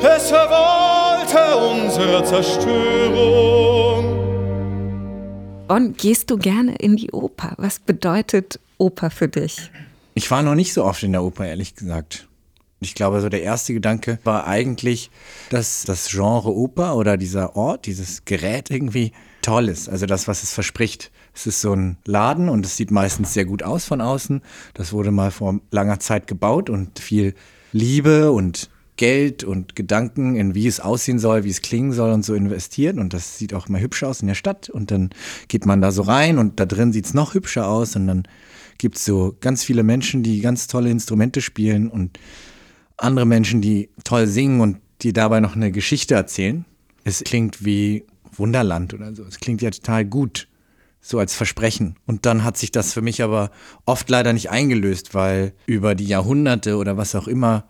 es 0.00 0.32
wollte 0.32 1.56
unsere 1.56 2.22
Zerstörung. 2.24 3.95
Und 5.68 5.98
gehst 5.98 6.30
du 6.30 6.38
gerne 6.38 6.76
in 6.76 6.96
die 6.96 7.10
Oper? 7.10 7.54
Was 7.58 7.80
bedeutet 7.80 8.60
Oper 8.78 9.10
für 9.10 9.26
dich? 9.26 9.70
Ich 10.14 10.30
war 10.30 10.42
noch 10.42 10.54
nicht 10.54 10.72
so 10.72 10.84
oft 10.84 11.02
in 11.02 11.10
der 11.12 11.24
Oper, 11.24 11.46
ehrlich 11.46 11.74
gesagt. 11.74 12.28
Ich 12.78 12.94
glaube, 12.94 13.20
so 13.20 13.28
der 13.28 13.42
erste 13.42 13.74
Gedanke 13.74 14.20
war 14.22 14.46
eigentlich, 14.46 15.10
dass 15.50 15.82
das 15.82 16.08
Genre 16.08 16.54
Oper 16.54 16.94
oder 16.94 17.16
dieser 17.16 17.56
Ort, 17.56 17.86
dieses 17.86 18.24
Gerät 18.24 18.70
irgendwie 18.70 19.12
toll 19.42 19.68
ist. 19.68 19.88
Also 19.88 20.06
das, 20.06 20.28
was 20.28 20.44
es 20.44 20.52
verspricht. 20.52 21.10
Es 21.34 21.46
ist 21.48 21.60
so 21.60 21.72
ein 21.72 21.96
Laden 22.04 22.48
und 22.48 22.64
es 22.64 22.76
sieht 22.76 22.92
meistens 22.92 23.34
sehr 23.34 23.44
gut 23.44 23.64
aus 23.64 23.86
von 23.86 24.00
außen. 24.00 24.42
Das 24.74 24.92
wurde 24.92 25.10
mal 25.10 25.32
vor 25.32 25.58
langer 25.72 25.98
Zeit 25.98 26.28
gebaut 26.28 26.70
und 26.70 27.00
viel 27.00 27.34
Liebe 27.72 28.30
und 28.30 28.70
Geld 28.96 29.44
und 29.44 29.76
Gedanken 29.76 30.36
in 30.36 30.54
wie 30.54 30.66
es 30.66 30.80
aussehen 30.80 31.18
soll, 31.18 31.44
wie 31.44 31.50
es 31.50 31.62
klingen 31.62 31.92
soll 31.92 32.12
und 32.12 32.24
so 32.24 32.34
investiert. 32.34 32.96
Und 32.96 33.12
das 33.12 33.38
sieht 33.38 33.54
auch 33.54 33.68
immer 33.68 33.80
hübsch 33.80 34.02
aus 34.02 34.20
in 34.20 34.28
der 34.28 34.34
Stadt. 34.34 34.70
Und 34.70 34.90
dann 34.90 35.10
geht 35.48 35.66
man 35.66 35.80
da 35.80 35.92
so 35.92 36.02
rein 36.02 36.38
und 36.38 36.58
da 36.60 36.66
drin 36.66 36.92
sieht 36.92 37.06
es 37.06 37.14
noch 37.14 37.34
hübscher 37.34 37.68
aus. 37.68 37.96
Und 37.96 38.06
dann 38.06 38.22
gibt 38.78 38.96
es 38.96 39.04
so 39.04 39.36
ganz 39.40 39.64
viele 39.64 39.82
Menschen, 39.82 40.22
die 40.22 40.40
ganz 40.40 40.66
tolle 40.66 40.90
Instrumente 40.90 41.40
spielen 41.40 41.88
und 41.88 42.18
andere 42.96 43.26
Menschen, 43.26 43.60
die 43.60 43.90
toll 44.04 44.26
singen 44.26 44.60
und 44.60 44.78
die 45.02 45.12
dabei 45.12 45.40
noch 45.40 45.56
eine 45.56 45.70
Geschichte 45.70 46.14
erzählen. 46.14 46.64
Es 47.04 47.22
klingt 47.22 47.64
wie 47.64 48.04
Wunderland 48.32 48.94
oder 48.94 49.14
so. 49.14 49.24
Es 49.24 49.38
klingt 49.38 49.62
ja 49.62 49.70
total 49.70 50.04
gut, 50.04 50.48
so 51.00 51.18
als 51.18 51.34
Versprechen. 51.34 51.96
Und 52.06 52.26
dann 52.26 52.44
hat 52.44 52.56
sich 52.56 52.72
das 52.72 52.92
für 52.92 53.02
mich 53.02 53.22
aber 53.22 53.50
oft 53.84 54.08
leider 54.08 54.32
nicht 54.32 54.50
eingelöst, 54.50 55.14
weil 55.14 55.52
über 55.66 55.94
die 55.94 56.06
Jahrhunderte 56.06 56.76
oder 56.76 56.96
was 56.96 57.14
auch 57.14 57.28
immer 57.28 57.64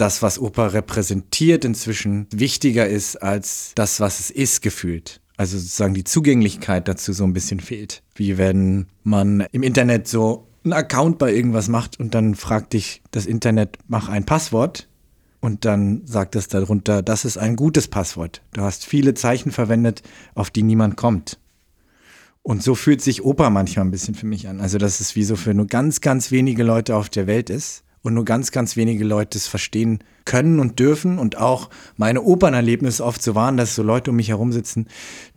das, 0.00 0.22
was 0.22 0.38
Oper 0.38 0.72
repräsentiert, 0.72 1.64
inzwischen 1.64 2.26
wichtiger 2.32 2.88
ist 2.88 3.16
als 3.16 3.72
das, 3.74 4.00
was 4.00 4.20
es 4.20 4.30
ist, 4.30 4.62
gefühlt. 4.62 5.20
Also 5.36 5.58
sozusagen 5.58 5.94
die 5.94 6.04
Zugänglichkeit 6.04 6.88
dazu 6.88 7.12
so 7.12 7.24
ein 7.24 7.32
bisschen 7.32 7.60
fehlt. 7.60 8.02
Wie 8.14 8.38
wenn 8.38 8.86
man 9.02 9.46
im 9.52 9.62
Internet 9.62 10.08
so 10.08 10.46
einen 10.64 10.72
Account 10.72 11.18
bei 11.18 11.32
irgendwas 11.32 11.68
macht 11.68 11.98
und 11.98 12.14
dann 12.14 12.34
fragt 12.34 12.72
dich 12.72 13.02
das 13.10 13.26
Internet, 13.26 13.78
mach 13.88 14.08
ein 14.08 14.24
Passwort 14.24 14.88
und 15.40 15.64
dann 15.64 16.02
sagt 16.04 16.36
es 16.36 16.48
darunter, 16.48 17.02
das 17.02 17.24
ist 17.24 17.38
ein 17.38 17.56
gutes 17.56 17.88
Passwort. 17.88 18.42
Du 18.52 18.62
hast 18.62 18.84
viele 18.84 19.14
Zeichen 19.14 19.52
verwendet, 19.52 20.02
auf 20.34 20.50
die 20.50 20.62
niemand 20.62 20.96
kommt. 20.96 21.38
Und 22.42 22.62
so 22.62 22.74
fühlt 22.74 23.02
sich 23.02 23.24
Oper 23.24 23.50
manchmal 23.50 23.84
ein 23.84 23.90
bisschen 23.90 24.14
für 24.14 24.26
mich 24.26 24.48
an. 24.48 24.60
Also, 24.60 24.78
dass 24.78 25.00
es 25.00 25.14
wie 25.14 25.24
so 25.24 25.36
für 25.36 25.52
nur 25.52 25.66
ganz, 25.66 26.00
ganz 26.00 26.30
wenige 26.30 26.62
Leute 26.62 26.96
auf 26.96 27.10
der 27.10 27.26
Welt 27.26 27.50
ist 27.50 27.84
und 28.02 28.14
nur 28.14 28.24
ganz, 28.24 28.50
ganz 28.50 28.76
wenige 28.76 29.04
Leute 29.04 29.36
es 29.36 29.46
verstehen 29.46 30.02
können 30.24 30.58
und 30.58 30.78
dürfen. 30.78 31.18
Und 31.18 31.36
auch 31.36 31.70
meine 31.96 32.22
Opernerlebnisse 32.22 33.04
oft 33.04 33.22
so 33.22 33.34
waren, 33.34 33.56
dass 33.56 33.74
so 33.74 33.82
Leute 33.82 34.10
um 34.10 34.16
mich 34.16 34.28
herum 34.28 34.52
sitzen, 34.52 34.88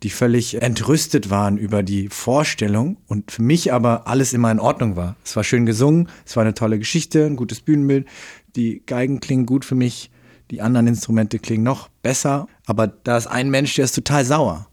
die 0.01 0.09
völlig 0.09 0.61
entrüstet 0.61 1.29
waren 1.29 1.57
über 1.57 1.83
die 1.83 2.09
Vorstellung 2.09 2.97
und 3.07 3.31
für 3.31 3.41
mich 3.41 3.73
aber 3.73 4.07
alles 4.07 4.33
immer 4.33 4.51
in 4.51 4.59
Ordnung 4.59 4.95
war. 4.95 5.15
Es 5.25 5.35
war 5.35 5.43
schön 5.43 5.65
gesungen, 5.65 6.09
es 6.25 6.35
war 6.35 6.43
eine 6.43 6.53
tolle 6.53 6.79
Geschichte, 6.79 7.25
ein 7.25 7.35
gutes 7.35 7.61
Bühnenbild, 7.61 8.07
die 8.55 8.81
Geigen 8.85 9.19
klingen 9.19 9.45
gut 9.45 9.65
für 9.65 9.75
mich, 9.75 10.09
die 10.51 10.61
anderen 10.61 10.87
Instrumente 10.87 11.39
klingen 11.39 11.63
noch 11.63 11.89
besser, 12.01 12.47
aber 12.65 12.87
da 12.87 13.17
ist 13.17 13.27
ein 13.27 13.49
Mensch, 13.49 13.75
der 13.75 13.85
ist 13.85 13.95
total 13.95 14.23
sauer. 14.23 14.67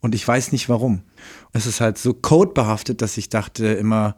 Und 0.00 0.14
ich 0.14 0.26
weiß 0.26 0.52
nicht 0.52 0.68
warum. 0.68 1.02
Es 1.52 1.66
ist 1.66 1.80
halt 1.80 1.98
so 1.98 2.14
codebehaftet, 2.14 3.02
dass 3.02 3.18
ich 3.18 3.28
dachte 3.28 3.66
immer, 3.66 4.16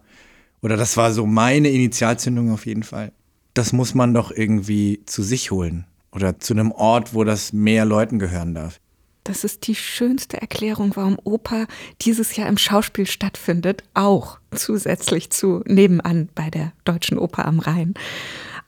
oder 0.63 0.77
das 0.77 0.97
war 0.97 1.13
so 1.13 1.27
meine 1.27 1.69
Initialzündung 1.69 2.53
auf 2.53 2.67
jeden 2.67 2.85
Fall. 2.85 3.13
Das 3.55 3.73
muss 3.73 3.95
man 3.95 4.15
doch 4.15 4.31
irgendwie 4.31 5.03
zu 5.05 5.23
sich 5.23 5.51
holen. 5.51 5.85
Oder 6.13 6.39
zu 6.39 6.55
einem 6.55 6.73
Ort, 6.73 7.15
wo 7.15 7.25
das 7.25 7.53
mehr 7.53 7.85
Leuten 7.85 8.19
gehören 8.19 8.55
darf. 8.55 8.81
Das 9.25 9.45
ist 9.45 9.67
die 9.67 9.75
schönste 9.75 10.41
Erklärung, 10.41 10.93
warum 10.97 11.19
Oper 11.23 11.67
dieses 12.01 12.37
Jahr 12.37 12.49
im 12.49 12.59
Schauspiel 12.59 13.07
stattfindet, 13.07 13.85
auch 13.95 14.39
zusätzlich 14.51 15.31
zu 15.31 15.63
nebenan 15.67 16.29
bei 16.35 16.51
der 16.51 16.73
Deutschen 16.85 17.19
Oper 17.19 17.45
am 17.45 17.61
Rhein. 17.61 17.95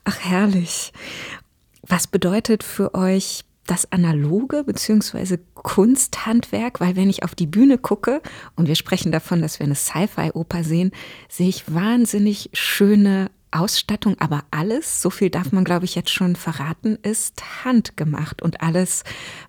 Ach 0.05 0.19
herrlich. 0.19 0.93
Was 1.81 2.07
bedeutet 2.07 2.63
für 2.63 2.93
euch 2.95 3.43
das 3.65 3.91
analoge 3.91 4.63
bzw. 4.63 5.37
Kunsthandwerk, 5.53 6.79
weil 6.79 6.95
wenn 6.95 7.09
ich 7.09 7.23
auf 7.23 7.35
die 7.35 7.47
Bühne 7.47 7.77
gucke 7.77 8.21
und 8.55 8.67
wir 8.67 8.75
sprechen 8.75 9.11
davon, 9.11 9.41
dass 9.41 9.59
wir 9.59 9.65
eine 9.65 9.75
Sci-Fi-Oper 9.75 10.63
sehen, 10.63 10.91
sehe 11.29 11.49
ich 11.49 11.73
wahnsinnig 11.73 12.49
schöne 12.53 13.31
Ausstattung, 13.55 14.17
aber 14.19 14.43
alles, 14.51 15.01
so 15.01 15.09
viel 15.09 15.29
darf 15.29 15.51
man, 15.51 15.63
glaube 15.63 15.85
ich, 15.85 15.95
jetzt 15.95 16.09
schon 16.09 16.35
verraten, 16.35 16.97
ist 17.03 17.63
handgemacht. 17.63 18.41
Und 18.41 18.61
alles, 18.61 19.03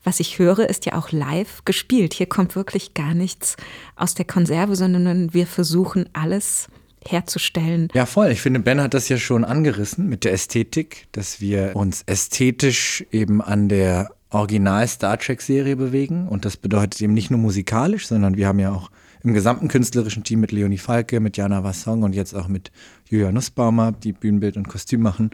was 0.05 0.21
ich 0.21 0.39
höre, 0.39 0.69
ist 0.71 0.87
ja 0.87 0.95
auch 0.95 1.11
live 1.11 1.65
gespielt. 1.65 2.15
Hier 2.15 2.27
kommt 2.27 2.55
wirklich 2.55 2.95
gar 2.95 3.15
nichts 3.15 3.57
aus 3.97 4.15
der 4.15 4.25
Konserve, 4.25 4.77
sondern 4.77 5.35
wir 5.35 5.47
versuchen 5.47 6.09
alles 6.13 6.69
herzustellen. 7.11 7.89
Ja, 7.95 8.07
voll. 8.07 8.29
Ich 8.29 8.41
finde, 8.41 8.61
Ben 8.61 8.81
hat 8.81 8.95
das 8.95 9.09
ja 9.09 9.19
schon 9.19 9.45
angerissen 9.45 10.09
mit 10.09 10.25
der 10.25 10.33
Ästhetik, 10.33 11.09
dass 11.13 11.41
wir 11.41 11.75
uns 11.75 12.03
ästhetisch 12.07 13.05
eben 13.11 13.41
an 13.43 13.69
der 13.69 14.11
Original 14.31 14.87
Star 14.89 15.19
Trek 15.19 15.41
Serie 15.41 15.77
bewegen. 15.77 16.29
Und 16.29 16.45
das 16.45 16.57
bedeutet 16.57 17.01
eben 17.01 17.15
nicht 17.15 17.31
nur 17.31 17.41
musikalisch, 17.41 18.07
sondern 18.07 18.37
wir 18.37 18.49
haben 18.49 18.59
ja 18.59 18.73
auch 18.73 18.91
im 19.23 19.35
gesamten 19.35 19.69
künstlerischen 19.69 20.25
Team 20.25 20.41
mit 20.41 20.53
Leonie 20.53 20.79
Falke, 20.79 21.21
mit 21.21 21.37
Jana 21.37 21.65
Wassong 21.65 22.03
und 22.03 22.15
jetzt 22.15 22.35
auch 22.35 22.49
mit 22.49 22.71
Julia 23.09 23.33
Nussbaumer, 23.33 23.93
die 23.93 24.13
Bühnenbild 24.13 24.57
und 24.57 24.69
Kostüm 24.69 25.01
machen, 25.01 25.31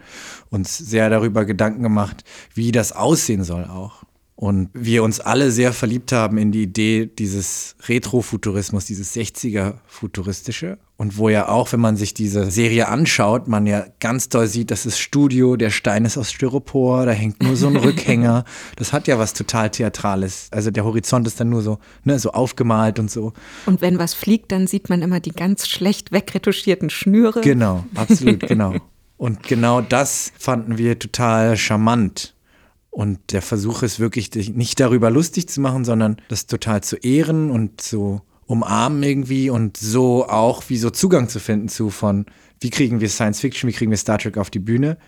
uns 0.50 0.78
sehr 0.78 1.10
darüber 1.10 1.44
Gedanken 1.44 1.82
gemacht, 1.82 2.24
wie 2.54 2.72
das 2.72 2.92
aussehen 2.92 3.44
soll 3.44 3.64
auch. 3.64 4.04
Und 4.34 4.70
wir 4.72 5.04
uns 5.04 5.20
alle 5.20 5.50
sehr 5.50 5.72
verliebt 5.72 6.10
haben 6.10 6.38
in 6.38 6.50
die 6.52 6.62
Idee 6.62 7.06
dieses 7.06 7.76
Retrofuturismus, 7.86 8.86
dieses 8.86 9.14
60er-Futuristische. 9.14 10.78
Und 10.96 11.18
wo 11.18 11.28
ja 11.28 11.48
auch, 11.48 11.72
wenn 11.72 11.80
man 11.80 11.96
sich 11.96 12.14
diese 12.14 12.50
Serie 12.50 12.88
anschaut, 12.88 13.46
man 13.46 13.66
ja 13.66 13.84
ganz 14.00 14.28
doll 14.28 14.46
sieht, 14.46 14.70
das 14.70 14.86
ist 14.86 14.98
Studio, 14.98 15.56
der 15.56 15.70
Stein 15.70 16.04
ist 16.04 16.16
aus 16.16 16.30
Styropor, 16.30 17.06
da 17.06 17.12
hängt 17.12 17.42
nur 17.42 17.56
so 17.56 17.66
ein 17.68 17.76
Rückhänger. 17.84 18.44
Das 18.76 18.92
hat 18.92 19.06
ja 19.06 19.18
was 19.18 19.34
total 19.34 19.70
Theatrales. 19.70 20.48
Also 20.50 20.70
der 20.70 20.84
Horizont 20.84 21.26
ist 21.26 21.38
dann 21.38 21.50
nur 21.50 21.62
so, 21.62 21.78
ne, 22.04 22.18
so 22.18 22.30
aufgemalt 22.30 22.98
und 22.98 23.10
so. 23.10 23.32
Und 23.66 23.80
wenn 23.80 23.98
was 23.98 24.14
fliegt, 24.14 24.50
dann 24.50 24.66
sieht 24.66 24.88
man 24.88 25.02
immer 25.02 25.20
die 25.20 25.32
ganz 25.32 25.68
schlecht 25.68 26.10
wegretuschierten 26.10 26.88
Schnüre. 26.88 27.42
Genau, 27.42 27.84
absolut, 27.94 28.40
genau. 28.48 28.74
Und 29.18 29.44
genau 29.44 29.80
das 29.80 30.32
fanden 30.36 30.78
wir 30.78 30.98
total 30.98 31.56
charmant. 31.56 32.31
Und 32.92 33.32
der 33.32 33.40
Versuch 33.40 33.82
ist 33.82 34.00
wirklich, 34.00 34.28
dich 34.28 34.50
nicht 34.52 34.78
darüber 34.78 35.10
lustig 35.10 35.48
zu 35.48 35.62
machen, 35.62 35.86
sondern 35.86 36.18
das 36.28 36.46
total 36.46 36.82
zu 36.82 36.96
ehren 36.96 37.50
und 37.50 37.80
zu 37.80 38.20
umarmen 38.44 39.02
irgendwie 39.02 39.48
und 39.48 39.78
so 39.78 40.28
auch 40.28 40.64
wie 40.68 40.76
so 40.76 40.90
Zugang 40.90 41.30
zu 41.30 41.40
finden 41.40 41.70
zu 41.70 41.88
von, 41.88 42.26
wie 42.60 42.68
kriegen 42.68 43.00
wir 43.00 43.08
Science 43.08 43.40
Fiction, 43.40 43.66
wie 43.66 43.72
kriegen 43.72 43.90
wir 43.90 43.96
Star 43.96 44.18
Trek 44.18 44.36
auf 44.36 44.50
die 44.50 44.58
Bühne. 44.58 44.98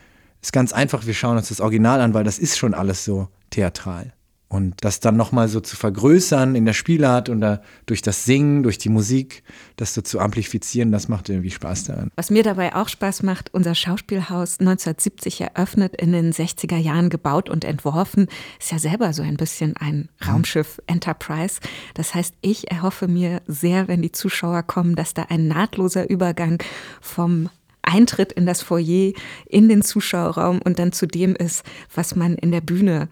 Ist 0.41 0.55
ganz 0.55 0.73
einfach, 0.73 1.05
wir 1.05 1.13
schauen 1.13 1.37
uns 1.37 1.51
das 1.51 1.61
Original 1.61 2.01
an, 2.01 2.15
weil 2.15 2.25
das 2.25 2.39
ist 2.39 2.57
schon 2.57 2.73
alles 2.73 3.05
so 3.05 3.29
theatral. 3.51 4.15
Und 4.55 4.77
das 4.83 5.01
dann 5.01 5.17
nochmal 5.17 5.49
so 5.49 5.59
zu 5.59 5.75
vergrößern 5.75 6.55
in 6.55 6.65
der 6.65 6.75
Spielart 6.75 7.29
und 7.29 7.41
da 7.41 7.61
durch 7.87 8.03
das 8.03 8.25
Singen, 8.25 8.63
durch 8.63 8.79
die 8.79 8.89
Musik, 8.89 9.43
das 9.75 9.95
so 9.95 10.01
zu 10.01 10.21
amplifizieren, 10.21 10.93
das 10.93 11.09
macht 11.09 11.29
irgendwie 11.29 11.51
Spaß 11.51 11.83
daran. 11.83 12.13
Was 12.15 12.31
mir 12.31 12.45
dabei 12.45 12.73
auch 12.77 12.89
Spaß 12.89 13.25
macht, 13.25 13.53
unser 13.53 13.75
Schauspielhaus 13.75 14.61
1970 14.61 15.41
eröffnet, 15.41 15.97
in 15.97 16.13
den 16.13 16.33
60er 16.33 16.77
Jahren 16.77 17.11
gebaut 17.11 17.51
und 17.51 17.65
entworfen, 17.65 18.29
ist 18.61 18.71
ja 18.71 18.79
selber 18.79 19.13
so 19.13 19.25
ein 19.25 19.37
bisschen 19.37 19.77
ein 19.77 20.09
Raumschiff 20.25 20.81
Enterprise. 20.87 21.59
Das 21.95 22.15
heißt, 22.15 22.37
ich 22.41 22.71
erhoffe 22.71 23.09
mir 23.09 23.43
sehr, 23.49 23.89
wenn 23.89 24.03
die 24.03 24.13
Zuschauer 24.13 24.63
kommen, 24.63 24.95
dass 24.95 25.15
da 25.15 25.25
ein 25.31 25.49
nahtloser 25.49 26.09
Übergang 26.09 26.63
vom 27.01 27.49
Eintritt 27.83 28.31
in 28.31 28.47
das 28.47 28.63
Foyer, 28.63 29.15
in 29.47 29.69
den 29.69 29.83
Zuschauerraum 29.83 30.63
und 30.63 30.79
dann 30.79 30.93
zu 30.93 31.07
dem 31.07 31.35
ist, 31.35 31.65
was 31.93 32.15
man 32.15 32.37
in 32.37 32.53
der 32.53 32.61
Bühne 32.61 33.09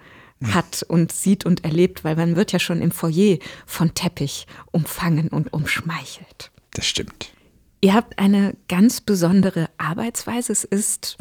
hat 0.48 0.82
und 0.82 1.12
sieht 1.12 1.46
und 1.46 1.64
erlebt, 1.64 2.04
weil 2.04 2.16
man 2.16 2.36
wird 2.36 2.52
ja 2.52 2.58
schon 2.58 2.82
im 2.82 2.90
Foyer 2.90 3.38
von 3.66 3.94
Teppich 3.94 4.46
umfangen 4.70 5.28
und 5.28 5.52
umschmeichelt. 5.52 6.50
Das 6.72 6.86
stimmt. 6.86 7.32
Ihr 7.80 7.94
habt 7.94 8.18
eine 8.18 8.56
ganz 8.68 9.00
besondere 9.00 9.68
Arbeitsweise. 9.76 10.52
Es 10.52 10.64
ist, 10.64 11.18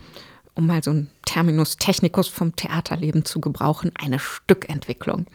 um 0.53 0.67
mal 0.67 0.83
so 0.83 0.91
einen 0.91 1.09
Terminus 1.25 1.77
technicus 1.77 2.27
vom 2.27 2.55
Theaterleben 2.55 3.25
zu 3.25 3.41
gebrauchen, 3.41 3.91
eine 3.95 4.19
Stückentwicklung. 4.19 5.25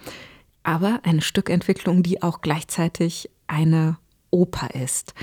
Aber 0.63 1.01
eine 1.03 1.23
Stückentwicklung, 1.23 2.03
die 2.03 2.23
auch 2.23 2.41
gleichzeitig 2.41 3.31
eine 3.47 3.99
Oper 4.31 4.75
ist. 4.75 5.15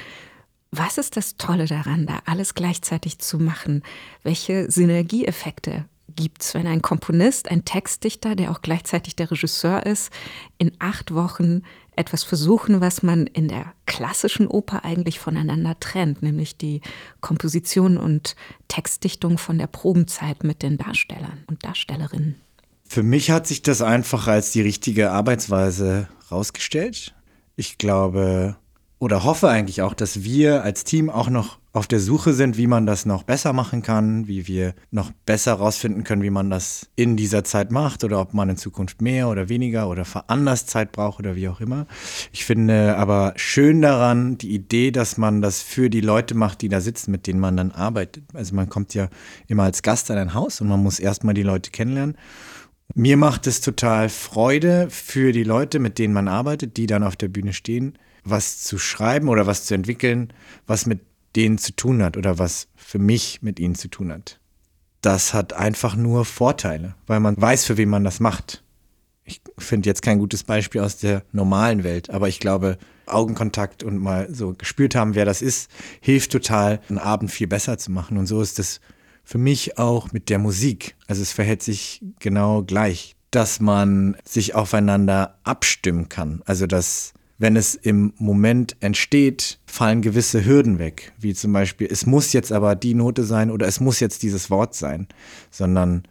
Was 0.71 0.97
ist 0.97 1.17
das 1.17 1.37
Tolle 1.37 1.67
daran, 1.67 2.07
da 2.07 2.19
alles 2.25 2.55
gleichzeitig 2.55 3.19
zu 3.19 3.37
machen? 3.37 3.83
Welche 4.23 4.71
Synergieeffekte 4.71 5.85
gibt 6.15 6.43
es, 6.43 6.53
wenn 6.53 6.67
ein 6.67 6.81
Komponist, 6.81 7.49
ein 7.49 7.65
Textdichter, 7.65 8.35
der 8.35 8.51
auch 8.51 8.61
gleichzeitig 8.61 9.15
der 9.15 9.31
Regisseur 9.31 9.85
ist, 9.85 10.11
in 10.57 10.71
acht 10.79 11.13
Wochen 11.13 11.63
etwas 11.95 12.23
versuchen, 12.23 12.81
was 12.81 13.03
man 13.03 13.27
in 13.27 13.47
der 13.47 13.73
klassischen 13.85 14.47
Oper 14.47 14.83
eigentlich 14.83 15.19
voneinander 15.19 15.79
trennt, 15.79 16.23
nämlich 16.23 16.57
die 16.57 16.81
Komposition 17.21 17.97
und 17.97 18.35
Textdichtung 18.67 19.37
von 19.37 19.57
der 19.57 19.67
Probenzeit 19.67 20.43
mit 20.43 20.63
den 20.63 20.77
Darstellern 20.77 21.43
und 21.47 21.63
Darstellerinnen. 21.63 22.35
Für 22.87 23.03
mich 23.03 23.31
hat 23.31 23.47
sich 23.47 23.61
das 23.61 23.81
einfach 23.81 24.27
als 24.27 24.51
die 24.51 24.61
richtige 24.61 25.11
Arbeitsweise 25.11 26.07
rausgestellt. 26.31 27.13
Ich 27.55 27.77
glaube 27.77 28.55
oder 28.99 29.23
hoffe 29.23 29.49
eigentlich 29.49 29.81
auch, 29.81 29.93
dass 29.93 30.23
wir 30.23 30.63
als 30.63 30.85
Team 30.85 31.09
auch 31.09 31.29
noch 31.29 31.59
auf 31.75 31.87
der 31.87 31.99
Suche 31.99 32.33
sind, 32.33 32.55
wie 32.55 32.67
man 32.67 32.85
das 32.85 33.07
noch 33.07 33.23
besser 33.23 33.51
machen 33.51 33.81
kann, 33.81 34.27
wie 34.27 34.47
wir 34.47 34.75
noch 34.91 35.11
besser 35.25 35.57
herausfinden 35.57 36.03
können, 36.03 36.21
wie 36.21 36.29
man 36.29 36.51
das 36.51 36.87
in 36.95 37.17
dieser 37.17 37.43
Zeit 37.43 37.71
macht 37.71 38.03
oder 38.03 38.21
ob 38.21 38.35
man 38.35 38.47
in 38.49 38.57
Zukunft 38.57 39.01
mehr 39.01 39.27
oder 39.27 39.49
weniger 39.49 39.89
oder 39.89 40.05
veranlasst 40.05 40.69
Zeit 40.69 40.91
braucht 40.91 41.19
oder 41.19 41.35
wie 41.35 41.49
auch 41.49 41.61
immer. 41.61 41.87
Ich 42.31 42.45
finde 42.45 42.95
aber 42.97 43.33
schön 43.37 43.81
daran 43.81 44.37
die 44.37 44.53
Idee, 44.53 44.91
dass 44.91 45.17
man 45.17 45.41
das 45.41 45.63
für 45.63 45.89
die 45.89 46.01
Leute 46.01 46.35
macht, 46.35 46.61
die 46.61 46.69
da 46.69 46.79
sitzen, 46.79 47.09
mit 47.09 47.25
denen 47.25 47.39
man 47.39 47.57
dann 47.57 47.71
arbeitet. 47.71 48.25
Also 48.35 48.53
man 48.53 48.69
kommt 48.69 48.93
ja 48.93 49.09
immer 49.47 49.63
als 49.63 49.81
Gast 49.81 50.11
an 50.11 50.19
ein 50.19 50.35
Haus 50.35 50.61
und 50.61 50.67
man 50.67 50.83
muss 50.83 50.99
erstmal 50.99 51.33
die 51.33 51.41
Leute 51.41 51.71
kennenlernen. 51.71 52.17
Mir 52.93 53.17
macht 53.17 53.47
es 53.47 53.61
total 53.61 54.09
Freude 54.09 54.89
für 54.91 55.31
die 55.31 55.43
Leute, 55.43 55.79
mit 55.79 55.97
denen 55.97 56.13
man 56.13 56.27
arbeitet, 56.27 56.77
die 56.77 56.85
dann 56.85 57.01
auf 57.01 57.15
der 57.15 57.29
Bühne 57.29 57.53
stehen, 57.53 57.97
was 58.23 58.61
zu 58.61 58.77
schreiben 58.77 59.27
oder 59.27 59.47
was 59.47 59.65
zu 59.65 59.73
entwickeln, 59.73 60.31
was 60.67 60.85
mit 60.85 60.99
denen 61.35 61.57
zu 61.57 61.75
tun 61.75 62.03
hat 62.03 62.17
oder 62.17 62.39
was 62.39 62.67
für 62.75 62.99
mich 62.99 63.41
mit 63.41 63.59
ihnen 63.59 63.75
zu 63.75 63.87
tun 63.87 64.11
hat. 64.11 64.39
Das 65.01 65.33
hat 65.33 65.53
einfach 65.53 65.95
nur 65.95 66.25
Vorteile, 66.25 66.95
weil 67.07 67.19
man 67.19 67.39
weiß, 67.39 67.65
für 67.65 67.77
wen 67.77 67.89
man 67.89 68.03
das 68.03 68.19
macht. 68.19 68.63
Ich 69.25 69.41
finde 69.57 69.89
jetzt 69.89 70.01
kein 70.01 70.19
gutes 70.19 70.43
Beispiel 70.43 70.81
aus 70.81 70.97
der 70.97 71.23
normalen 71.31 71.83
Welt, 71.83 72.09
aber 72.09 72.27
ich 72.27 72.39
glaube, 72.39 72.77
Augenkontakt 73.05 73.83
und 73.83 73.97
mal 73.97 74.33
so 74.33 74.53
gespürt 74.53 74.95
haben, 74.95 75.15
wer 75.15 75.25
das 75.25 75.41
ist, 75.41 75.69
hilft 76.01 76.31
total, 76.31 76.81
einen 76.89 76.99
Abend 76.99 77.31
viel 77.31 77.47
besser 77.47 77.77
zu 77.77 77.91
machen. 77.91 78.17
Und 78.17 78.27
so 78.27 78.41
ist 78.41 78.59
es 78.59 78.79
für 79.23 79.37
mich 79.37 79.77
auch 79.77 80.11
mit 80.11 80.29
der 80.29 80.39
Musik. 80.39 80.95
Also 81.07 81.21
es 81.21 81.31
verhält 81.31 81.63
sich 81.63 82.01
genau 82.19 82.63
gleich, 82.63 83.15
dass 83.31 83.59
man 83.59 84.17
sich 84.25 84.55
aufeinander 84.55 85.39
abstimmen 85.43 86.09
kann. 86.09 86.41
Also 86.45 86.67
dass 86.67 87.13
wenn 87.43 87.57
es 87.57 87.75
im 87.75 88.13
Moment 88.17 88.77
entsteht, 88.79 89.59
fallen 89.65 90.01
gewisse 90.01 90.45
Hürden 90.45 90.79
weg, 90.79 91.11
wie 91.19 91.33
zum 91.33 91.51
Beispiel, 91.51 91.89
es 91.91 92.05
muss 92.05 92.31
jetzt 92.31 92.53
aber 92.53 92.73
die 92.73 92.93
Note 92.93 93.25
sein 93.25 93.51
oder 93.51 93.67
es 93.67 93.81
muss 93.81 93.99
jetzt 93.99 94.23
dieses 94.23 94.49
Wort 94.49 94.75
sein, 94.75 95.09
sondern 95.51 96.03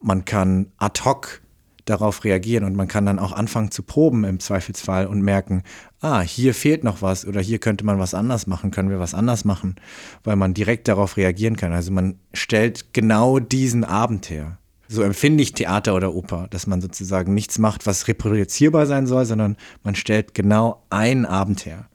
man 0.00 0.24
kann 0.24 0.72
ad 0.78 1.02
hoc 1.04 1.42
darauf 1.84 2.24
reagieren 2.24 2.64
und 2.64 2.74
man 2.74 2.88
kann 2.88 3.04
dann 3.04 3.18
auch 3.18 3.32
anfangen 3.32 3.70
zu 3.70 3.82
proben 3.82 4.24
im 4.24 4.40
Zweifelsfall 4.40 5.06
und 5.06 5.20
merken, 5.20 5.62
ah, 6.00 6.22
hier 6.22 6.54
fehlt 6.54 6.84
noch 6.84 7.02
was 7.02 7.26
oder 7.26 7.42
hier 7.42 7.58
könnte 7.58 7.84
man 7.84 7.98
was 7.98 8.14
anders 8.14 8.46
machen, 8.46 8.70
können 8.70 8.88
wir 8.88 8.98
was 8.98 9.12
anders 9.12 9.44
machen, 9.44 9.76
weil 10.24 10.36
man 10.36 10.54
direkt 10.54 10.88
darauf 10.88 11.18
reagieren 11.18 11.58
kann. 11.58 11.74
Also 11.74 11.92
man 11.92 12.18
stellt 12.32 12.94
genau 12.94 13.40
diesen 13.40 13.84
Abend 13.84 14.30
her 14.30 14.56
so 14.88 15.02
empfinde 15.02 15.42
ich 15.42 15.52
Theater 15.52 15.94
oder 15.94 16.14
Oper, 16.14 16.48
dass 16.50 16.66
man 16.66 16.80
sozusagen 16.80 17.34
nichts 17.34 17.58
macht, 17.58 17.86
was 17.86 18.08
reproduzierbar 18.08 18.86
sein 18.86 19.06
soll, 19.06 19.26
sondern 19.26 19.56
man 19.84 19.94
stellt 19.94 20.34
genau 20.34 20.82
einen 20.90 21.26
Abend 21.26 21.66
her. 21.66 21.88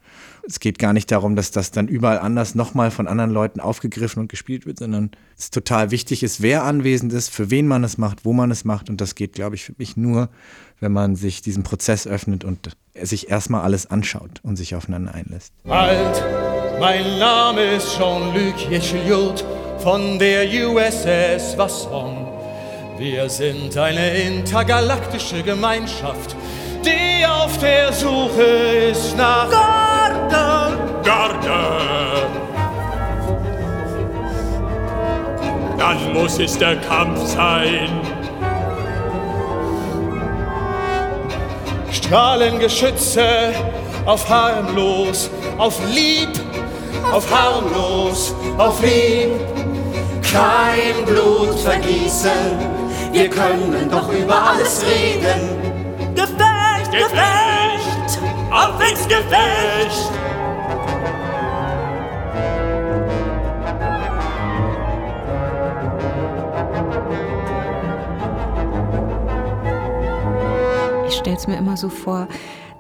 Es 0.46 0.60
geht 0.60 0.78
gar 0.78 0.92
nicht 0.92 1.10
darum, 1.10 1.38
dass 1.38 1.52
das 1.52 1.72
dann 1.72 1.88
überall 1.88 2.20
anders 2.20 2.54
nochmal 2.54 2.92
von 2.92 3.08
anderen 3.08 3.32
Leuten 3.32 3.62
aufgegriffen 3.62 4.20
und 4.20 4.28
gespielt 4.28 4.66
wird, 4.66 4.78
sondern 4.78 5.12
es 5.38 5.52
total 5.52 5.90
wichtig 5.90 6.22
ist, 6.22 6.42
wer 6.42 6.64
anwesend 6.64 7.14
ist, 7.14 7.30
für 7.30 7.50
wen 7.50 7.66
man 7.66 7.84
es 7.86 7.98
macht, 7.98 8.26
wo 8.26 8.34
man 8.34 8.52
es 8.52 8.66
macht. 8.66 8.90
Und 8.90 9.00
das 9.00 9.16
geht, 9.16 9.34
glaube 9.34 9.56
ich, 9.56 9.64
für 9.64 9.74
mich 9.78 9.96
nur, 9.96 10.30
wenn 10.82 10.92
man 10.92 11.16
sich 11.16 11.42
diesen 11.42 11.64
Prozess 11.64 12.06
öffnet 12.08 12.44
und 12.44 12.76
sich 13.02 13.30
erstmal 13.30 13.62
alles 13.62 13.90
anschaut 13.90 14.42
und 14.44 14.58
sich 14.58 14.76
aufeinander 14.76 15.14
einlässt. 15.14 15.54
Halt, 15.66 16.22
mein 16.78 17.20
Name 17.20 17.76
ist 17.76 17.96
Jean-Luc 17.96 18.70
Jecheljot 18.70 19.46
von 19.80 20.20
der 20.20 20.46
USS 20.46 21.58
Wasson. 21.58 22.33
Wir 22.98 23.28
sind 23.28 23.76
eine 23.76 24.08
intergalaktische 24.20 25.42
Gemeinschaft, 25.42 26.36
die 26.86 27.26
auf 27.26 27.58
der 27.58 27.92
Suche 27.92 28.44
ist 28.92 29.18
nach 29.18 29.50
Garden. 29.50 31.04
Garden. 31.04 32.30
Dann 35.80 36.14
muss 36.14 36.38
es 36.38 36.56
der 36.56 36.76
Kampf 36.82 37.20
sein. 37.26 37.90
Strahlengeschütze 41.92 43.56
auf 44.06 44.30
harmlos, 44.30 45.32
auf 45.58 45.80
lieb, 45.92 46.30
auf 47.12 47.26
harmlos, 47.32 48.36
auf 48.60 48.80
lieb. 48.84 49.32
Kein 50.32 51.06
Blut 51.06 51.60
vergießen 51.60 52.83
wir 53.14 53.30
können 53.30 53.90
doch 53.90 54.12
über 54.12 54.50
alles 54.50 54.84
reden. 54.84 55.62
Gefecht, 56.16 56.92
Gefecht, 56.92 58.20
auf 58.52 58.90
ins 58.90 59.08
Gefecht! 59.08 60.12
Ich 71.08 71.16
stelle 71.20 71.38
es 71.38 71.48
mir 71.48 71.58
immer 71.58 71.78
so 71.78 71.90
vor, 71.90 72.28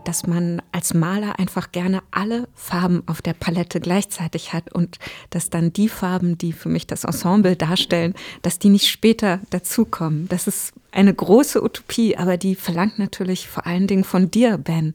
dass 0.03 0.27
man 0.27 0.61
als 0.71 0.93
Maler 0.93 1.39
einfach 1.39 1.71
gerne 1.71 2.01
alle 2.11 2.47
Farben 2.55 3.03
auf 3.07 3.21
der 3.21 3.33
Palette 3.33 3.79
gleichzeitig 3.79 4.53
hat 4.53 4.73
und 4.73 4.99
dass 5.29 5.49
dann 5.49 5.73
die 5.73 5.89
Farben, 5.89 6.37
die 6.37 6.53
für 6.53 6.69
mich 6.69 6.87
das 6.87 7.03
Ensemble 7.03 7.55
darstellen, 7.55 8.13
dass 8.41 8.59
die 8.59 8.69
nicht 8.69 8.89
später 8.89 9.39
dazukommen. 9.49 10.27
Das 10.29 10.47
ist 10.47 10.73
eine 10.91 11.13
große 11.13 11.63
Utopie, 11.63 12.17
aber 12.17 12.37
die 12.37 12.55
verlangt 12.55 12.99
natürlich 12.99 13.47
vor 13.47 13.65
allen 13.65 13.87
Dingen 13.87 14.03
von 14.03 14.29
dir, 14.29 14.57
Ben, 14.57 14.93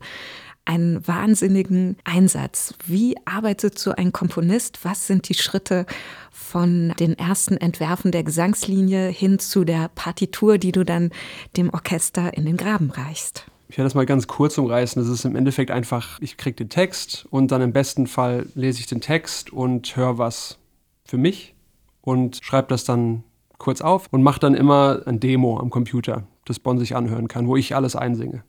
einen 0.69 1.05
wahnsinnigen 1.07 1.97
Einsatz. 2.03 2.75
Wie 2.85 3.15
arbeitet 3.25 3.79
so 3.79 3.91
ein 3.91 4.11
Komponist? 4.11 4.79
Was 4.83 5.07
sind 5.07 5.27
die 5.27 5.33
Schritte 5.33 5.87
von 6.31 6.93
den 6.99 7.17
ersten 7.17 7.57
Entwerfen 7.57 8.11
der 8.11 8.23
Gesangslinie 8.23 9.07
hin 9.07 9.39
zu 9.39 9.63
der 9.63 9.89
Partitur, 9.89 10.59
die 10.59 10.71
du 10.71 10.85
dann 10.85 11.09
dem 11.57 11.71
Orchester 11.71 12.35
in 12.35 12.45
den 12.45 12.55
Graben 12.55 12.91
reichst? 12.91 13.45
Ich 13.69 13.77
werde 13.77 13.85
das 13.85 13.93
mal 13.93 14.07
ganz 14.07 14.27
kurz 14.27 14.57
umreißen. 14.57 15.01
Das 15.01 15.11
ist 15.11 15.25
im 15.25 15.35
Endeffekt 15.35 15.69
einfach, 15.69 16.19
ich 16.21 16.37
kriege 16.37 16.55
den 16.55 16.69
Text 16.69 17.27
und 17.29 17.51
dann 17.51 17.61
im 17.61 17.71
besten 17.71 18.07
Fall 18.07 18.47
lese 18.55 18.79
ich 18.79 18.87
den 18.87 18.99
Text 18.99 19.53
und 19.53 19.95
höre 19.95 20.17
was 20.17 20.57
für 21.05 21.17
mich 21.17 21.53
und 22.01 22.39
schreibe 22.41 22.67
das 22.69 22.83
dann 22.83 23.23
kurz 23.59 23.81
auf 23.81 24.07
und 24.09 24.23
mache 24.23 24.39
dann 24.39 24.55
immer 24.55 25.03
ein 25.05 25.19
Demo 25.19 25.59
am 25.59 25.69
Computer, 25.69 26.23
das 26.45 26.59
Bon 26.59 26.79
sich 26.79 26.95
anhören 26.95 27.27
kann, 27.27 27.47
wo 27.47 27.55
ich 27.55 27.75
alles 27.75 27.95
einsinge. 27.95 28.43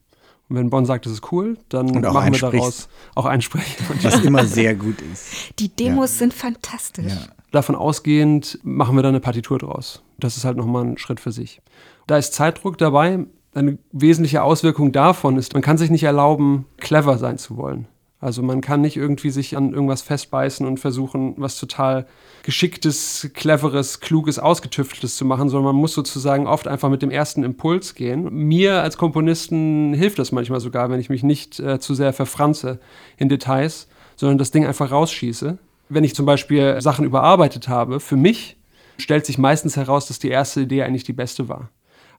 Und 0.48 0.56
wenn 0.56 0.70
Bonn 0.70 0.86
sagt, 0.86 1.06
das 1.06 1.12
ist 1.12 1.30
cool, 1.30 1.58
dann 1.68 1.86
machen 1.86 2.32
wir 2.32 2.40
daraus 2.40 2.88
auch 3.14 3.26
einsprechen. 3.26 3.86
Was 4.02 4.24
immer 4.24 4.44
sehr 4.46 4.74
gut 4.74 5.00
ist. 5.00 5.52
Die 5.60 5.68
Demos 5.68 6.14
ja. 6.14 6.18
sind 6.18 6.34
fantastisch. 6.34 7.12
Ja. 7.12 7.28
Davon 7.52 7.76
ausgehend 7.76 8.58
machen 8.62 8.96
wir 8.96 9.02
dann 9.02 9.10
eine 9.10 9.20
Partitur 9.20 9.58
draus. 9.58 10.02
Das 10.18 10.36
ist 10.36 10.44
halt 10.44 10.56
nochmal 10.56 10.84
ein 10.84 10.98
Schritt 10.98 11.20
für 11.20 11.30
sich. 11.30 11.60
Da 12.08 12.16
ist 12.16 12.34
Zeitdruck 12.34 12.78
dabei. 12.78 13.26
Eine 13.52 13.78
wesentliche 13.92 14.42
Auswirkung 14.42 14.92
davon 14.92 15.36
ist, 15.36 15.54
man 15.54 15.62
kann 15.62 15.78
sich 15.78 15.90
nicht 15.90 16.04
erlauben, 16.04 16.66
clever 16.78 17.18
sein 17.18 17.36
zu 17.36 17.56
wollen. 17.56 17.88
Also 18.20 18.42
man 18.42 18.60
kann 18.60 18.82
nicht 18.82 18.98
irgendwie 18.98 19.30
sich 19.30 19.56
an 19.56 19.72
irgendwas 19.72 20.02
festbeißen 20.02 20.66
und 20.66 20.78
versuchen, 20.78 21.34
was 21.38 21.58
total 21.58 22.06
geschicktes, 22.42 23.30
cleveres, 23.32 24.00
kluges, 24.00 24.38
ausgetüfteltes 24.38 25.16
zu 25.16 25.24
machen, 25.24 25.48
sondern 25.48 25.72
man 25.74 25.80
muss 25.80 25.94
sozusagen 25.94 26.46
oft 26.46 26.68
einfach 26.68 26.90
mit 26.90 27.00
dem 27.00 27.10
ersten 27.10 27.42
Impuls 27.44 27.94
gehen. 27.94 28.28
Mir 28.30 28.82
als 28.82 28.98
Komponisten 28.98 29.94
hilft 29.94 30.18
das 30.18 30.32
manchmal 30.32 30.60
sogar, 30.60 30.90
wenn 30.90 31.00
ich 31.00 31.08
mich 31.08 31.22
nicht 31.22 31.58
äh, 31.60 31.80
zu 31.80 31.94
sehr 31.94 32.12
verfranze 32.12 32.78
in 33.16 33.30
Details, 33.30 33.88
sondern 34.16 34.36
das 34.36 34.50
Ding 34.50 34.66
einfach 34.66 34.90
rausschieße. 34.90 35.56
Wenn 35.88 36.04
ich 36.04 36.14
zum 36.14 36.26
Beispiel 36.26 36.78
Sachen 36.82 37.06
überarbeitet 37.06 37.68
habe, 37.68 38.00
für 38.00 38.16
mich 38.16 38.58
stellt 38.98 39.24
sich 39.24 39.38
meistens 39.38 39.76
heraus, 39.76 40.06
dass 40.08 40.18
die 40.18 40.28
erste 40.28 40.60
Idee 40.60 40.82
eigentlich 40.82 41.04
die 41.04 41.14
beste 41.14 41.48
war. 41.48 41.70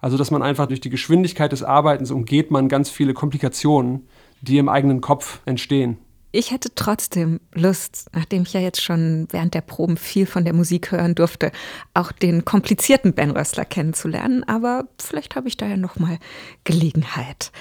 Also 0.01 0.17
dass 0.17 0.31
man 0.31 0.41
einfach 0.41 0.67
durch 0.67 0.81
die 0.81 0.89
Geschwindigkeit 0.89 1.51
des 1.51 1.63
Arbeitens 1.63 2.11
umgeht 2.11 2.51
man 2.51 2.67
ganz 2.67 2.89
viele 2.89 3.13
Komplikationen, 3.13 4.07
die 4.41 4.57
im 4.57 4.67
eigenen 4.67 4.99
Kopf 4.99 5.39
entstehen. 5.45 5.97
Ich 6.33 6.51
hätte 6.51 6.73
trotzdem 6.75 7.41
Lust, 7.53 8.07
nachdem 8.13 8.43
ich 8.43 8.53
ja 8.53 8.61
jetzt 8.61 8.81
schon 8.81 9.27
während 9.31 9.53
der 9.53 9.61
Proben 9.61 9.97
viel 9.97 10.25
von 10.25 10.45
der 10.45 10.53
Musik 10.53 10.91
hören 10.91 11.13
durfte, 11.13 11.51
auch 11.93 12.13
den 12.13 12.45
komplizierten 12.45 13.13
Ben 13.13 13.31
Rössler 13.31 13.65
kennenzulernen. 13.65 14.45
Aber 14.45 14.85
vielleicht 14.97 15.35
habe 15.35 15.49
ich 15.49 15.57
da 15.57 15.67
ja 15.67 15.75
noch 15.75 15.99
mal 15.99 16.17
Gelegenheit. 16.63 17.51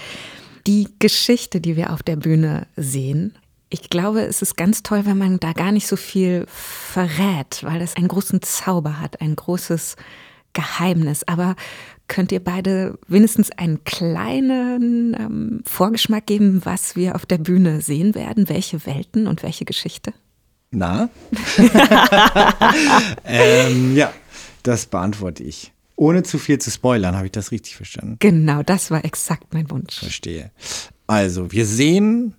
Die 0.69 0.89
Geschichte, 1.01 1.61
die 1.61 1.77
wir 1.77 1.93
auf 1.93 2.05
der 2.05 2.17
Bühne 2.17 2.69
sehen, 2.77 3.37
ich 3.71 3.91
glaube, 3.91 4.23
es 4.23 4.41
ist 4.41 4.57
ganz 4.57 4.83
toll, 4.83 5.05
wenn 5.05 5.19
man 5.19 5.41
da 5.41 5.53
gar 5.53 5.73
nicht 5.73 5.87
so 5.87 5.97
viel 5.97 6.45
verrät, 6.49 7.63
weil 7.63 7.81
das 7.81 7.97
einen 7.97 8.09
großen 8.09 8.43
Zauber 8.43 9.01
hat, 9.01 9.21
ein 9.21 9.35
großes 9.35 9.97
Geheimnis. 10.53 11.23
Aber 11.25 11.57
könnt 12.09 12.33
ihr 12.33 12.41
beide 12.41 12.99
wenigstens 13.09 13.51
einen 13.53 13.85
kleinen 13.85 15.15
ähm, 15.19 15.63
Vorgeschmack 15.65 16.27
geben, 16.27 16.61
was 16.65 16.97
wir 16.97 17.15
auf 17.15 17.25
der 17.25 17.39
Bühne 17.39 17.81
sehen 17.81 18.15
werden? 18.15 18.49
Welche 18.49 18.85
Welten 18.87 19.27
und 19.27 19.43
welche 19.43 19.65
Geschichte? 19.65 20.13
Na? 20.71 21.09
ähm, 23.25 23.97
ja, 23.97 24.13
das 24.63 24.87
beantworte 24.87 25.43
ich. 25.43 25.73
Ohne 25.97 26.23
zu 26.23 26.39
viel 26.39 26.59
zu 26.59 26.71
spoilern, 26.71 27.17
habe 27.17 27.27
ich 27.27 27.33
das 27.33 27.51
richtig 27.51 27.77
verstanden? 27.77 28.17
Genau, 28.21 28.63
das 28.63 28.91
war 28.91 29.05
exakt 29.05 29.53
mein 29.53 29.71
Wunsch. 29.71 29.99
Verstehe. 29.99 30.51
Also, 31.07 31.53
wir 31.53 31.67
sehen 31.67 32.35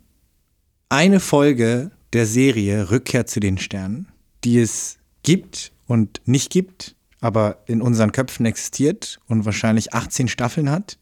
eine 0.90 1.20
Folge 1.20 1.92
der 2.14 2.26
Serie 2.26 2.90
Rückkehr 2.90 3.26
zu 3.26 3.40
den 3.40 3.58
Sternen, 3.58 4.08
die 4.44 4.60
es 4.60 4.98
gibt 5.24 5.72
und 5.88 6.22
nicht 6.26 6.50
gibt 6.50 6.96
aber 7.22 7.60
in 7.68 7.82
unseren 7.82 8.12
Köpfen 8.12 8.46
existiert 8.46 9.20
und 9.28 9.46
wahrscheinlich 9.46 9.94
18 9.94 10.28
Staffeln 10.28 10.70
hat. 10.70 10.98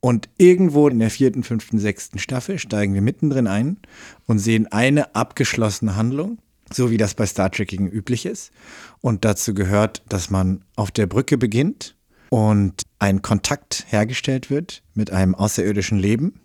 Und 0.00 0.28
irgendwo 0.36 0.88
in 0.88 0.98
der 0.98 1.10
vierten, 1.10 1.42
fünften, 1.42 1.78
sechsten 1.78 2.18
Staffel 2.18 2.58
steigen 2.58 2.94
wir 2.94 3.02
mittendrin 3.02 3.46
ein 3.46 3.78
und 4.26 4.38
sehen 4.38 4.66
eine 4.70 5.14
abgeschlossene 5.14 5.96
Handlung, 5.96 6.38
so 6.72 6.90
wie 6.90 6.98
das 6.98 7.14
bei 7.14 7.26
Star 7.26 7.50
Trek 7.50 7.72
üblich 7.72 8.26
ist. 8.26 8.52
Und 9.00 9.24
dazu 9.24 9.54
gehört, 9.54 10.02
dass 10.08 10.30
man 10.30 10.64
auf 10.76 10.90
der 10.90 11.06
Brücke 11.06 11.38
beginnt 11.38 11.96
und 12.30 12.82
ein 12.98 13.22
Kontakt 13.22 13.86
hergestellt 13.88 14.50
wird 14.50 14.82
mit 14.94 15.10
einem 15.10 15.34
außerirdischen 15.34 15.98
Leben. 15.98 16.40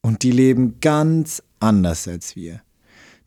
Und 0.00 0.22
die 0.22 0.32
leben 0.32 0.80
ganz 0.80 1.42
anders 1.60 2.08
als 2.08 2.36
wir. 2.36 2.60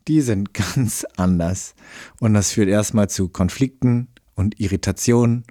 Die 0.06 0.20
sind 0.20 0.54
ganz 0.76 1.04
anders. 1.16 1.74
Und 2.20 2.34
das 2.34 2.52
führt 2.52 2.68
erstmal 2.68 3.08
zu 3.08 3.28
Konflikten, 3.28 4.08
und 4.36 4.60
Irritation. 4.60 5.42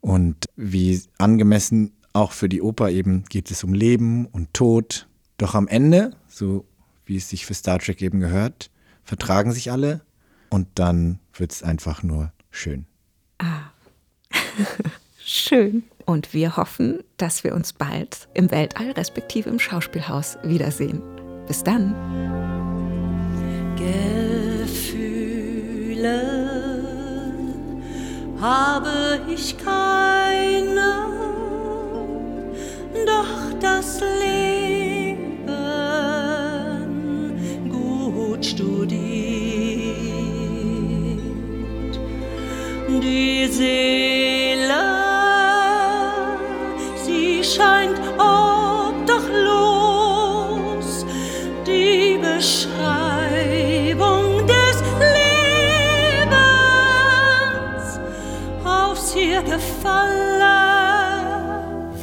Und 0.00 0.46
wie 0.56 1.02
angemessen 1.18 1.92
auch 2.14 2.32
für 2.32 2.48
die 2.48 2.62
Oper 2.62 2.90
eben 2.90 3.24
geht 3.28 3.50
es 3.50 3.62
um 3.62 3.74
Leben 3.74 4.26
und 4.26 4.54
Tod. 4.54 5.06
Doch 5.36 5.54
am 5.54 5.68
Ende, 5.68 6.12
so 6.28 6.64
wie 7.04 7.16
es 7.16 7.28
sich 7.28 7.44
für 7.44 7.54
Star 7.54 7.78
Trek 7.78 8.00
eben 8.00 8.20
gehört, 8.20 8.70
vertragen 9.04 9.52
sich 9.52 9.70
alle 9.70 10.00
und 10.50 10.66
dann 10.74 11.18
wird 11.34 11.52
es 11.52 11.62
einfach 11.62 12.02
nur 12.02 12.32
schön. 12.50 12.86
Ah, 13.38 13.70
schön. 15.18 15.84
Und 16.06 16.32
wir 16.32 16.56
hoffen, 16.56 17.04
dass 17.18 17.44
wir 17.44 17.54
uns 17.54 17.74
bald 17.74 18.28
im 18.32 18.50
Weltall 18.50 18.92
respektive 18.92 19.50
im 19.50 19.58
Schauspielhaus 19.58 20.38
wiedersehen. 20.42 21.02
Bis 21.46 21.62
dann. 21.62 21.94
Gefühle 23.76 24.07
habe 28.40 29.20
ich 29.28 29.56
keine, 29.58 31.06
doch 33.06 33.58
das 33.60 34.00
Leben 34.00 35.48
gut 37.70 38.44
studiert. 38.44 38.98
Die 43.02 43.46
Seele, 43.46 44.84
sie 47.04 47.42
scheint 47.42 47.97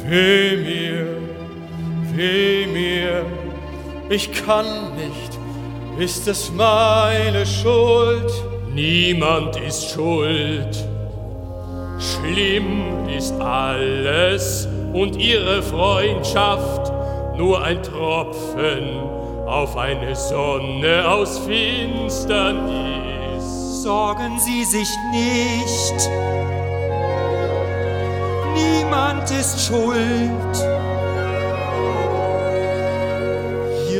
Weh 0.08 0.56
mir, 0.56 1.18
weh 2.14 2.66
mir, 2.66 3.26
ich 4.08 4.30
kann 4.32 4.66
nicht, 4.94 5.36
ist 5.98 6.28
es 6.28 6.52
meine 6.52 7.44
Schuld? 7.44 8.30
Niemand 8.72 9.56
ist 9.56 9.90
schuld. 9.90 10.86
Schlimm 11.98 13.08
ist 13.08 13.32
alles 13.40 14.68
und 14.92 15.16
ihre 15.16 15.60
Freundschaft 15.60 16.92
nur 17.36 17.64
ein 17.64 17.82
Tropfen 17.82 19.00
auf 19.44 19.76
eine 19.76 20.14
Sonne 20.14 21.08
aus 21.08 21.40
Finsternis. 21.40 22.62
Sorgen 23.82 24.38
Sie 24.38 24.62
sich 24.64 24.88
nicht 25.10 26.45
niemand 28.56 29.30
ist 29.30 29.66
schuld. 29.66 30.56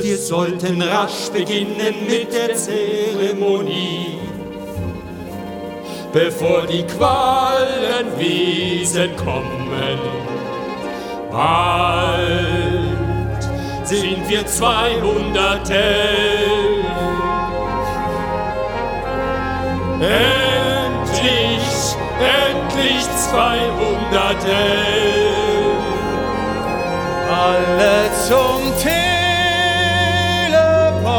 Wir 0.03 0.19
sollten 0.19 0.83
rasch 0.83 1.31
beginnen 1.33 1.95
mit 2.09 2.33
der 2.33 2.55
Zeremonie, 2.55 4.19
bevor 6.13 6.67
die 6.67 6.85
Qualenwiesen 6.85 9.15
kommen. 9.17 9.99
Bald 11.31 13.43
sind 13.85 14.29
wir 14.29 14.45
zweihunderte. 14.47 15.85
Endlich, 20.01 21.97
endlich 22.21 23.07
Hunderten, 24.07 24.51
alle 27.29 28.09
zum 28.29 28.61
Teleport, 30.49 31.17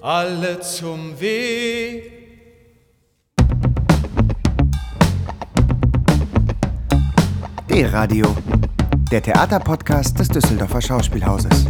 alle 0.00 0.60
zum 0.60 1.18
Weg. 1.18 2.12
D-Radio, 7.68 8.26
der 9.10 9.22
Theaterpodcast 9.22 10.16
des 10.18 10.28
Düsseldorfer 10.28 10.80
Schauspielhauses. 10.80 11.66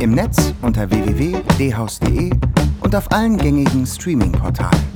Im 0.00 0.12
Netz 0.12 0.52
unter 0.62 0.90
www.dhaus.de 0.90 2.30
und 2.80 2.96
auf 2.96 3.12
allen 3.12 3.36
gängigen 3.36 3.86
Streaming-Portalen. 3.86 4.89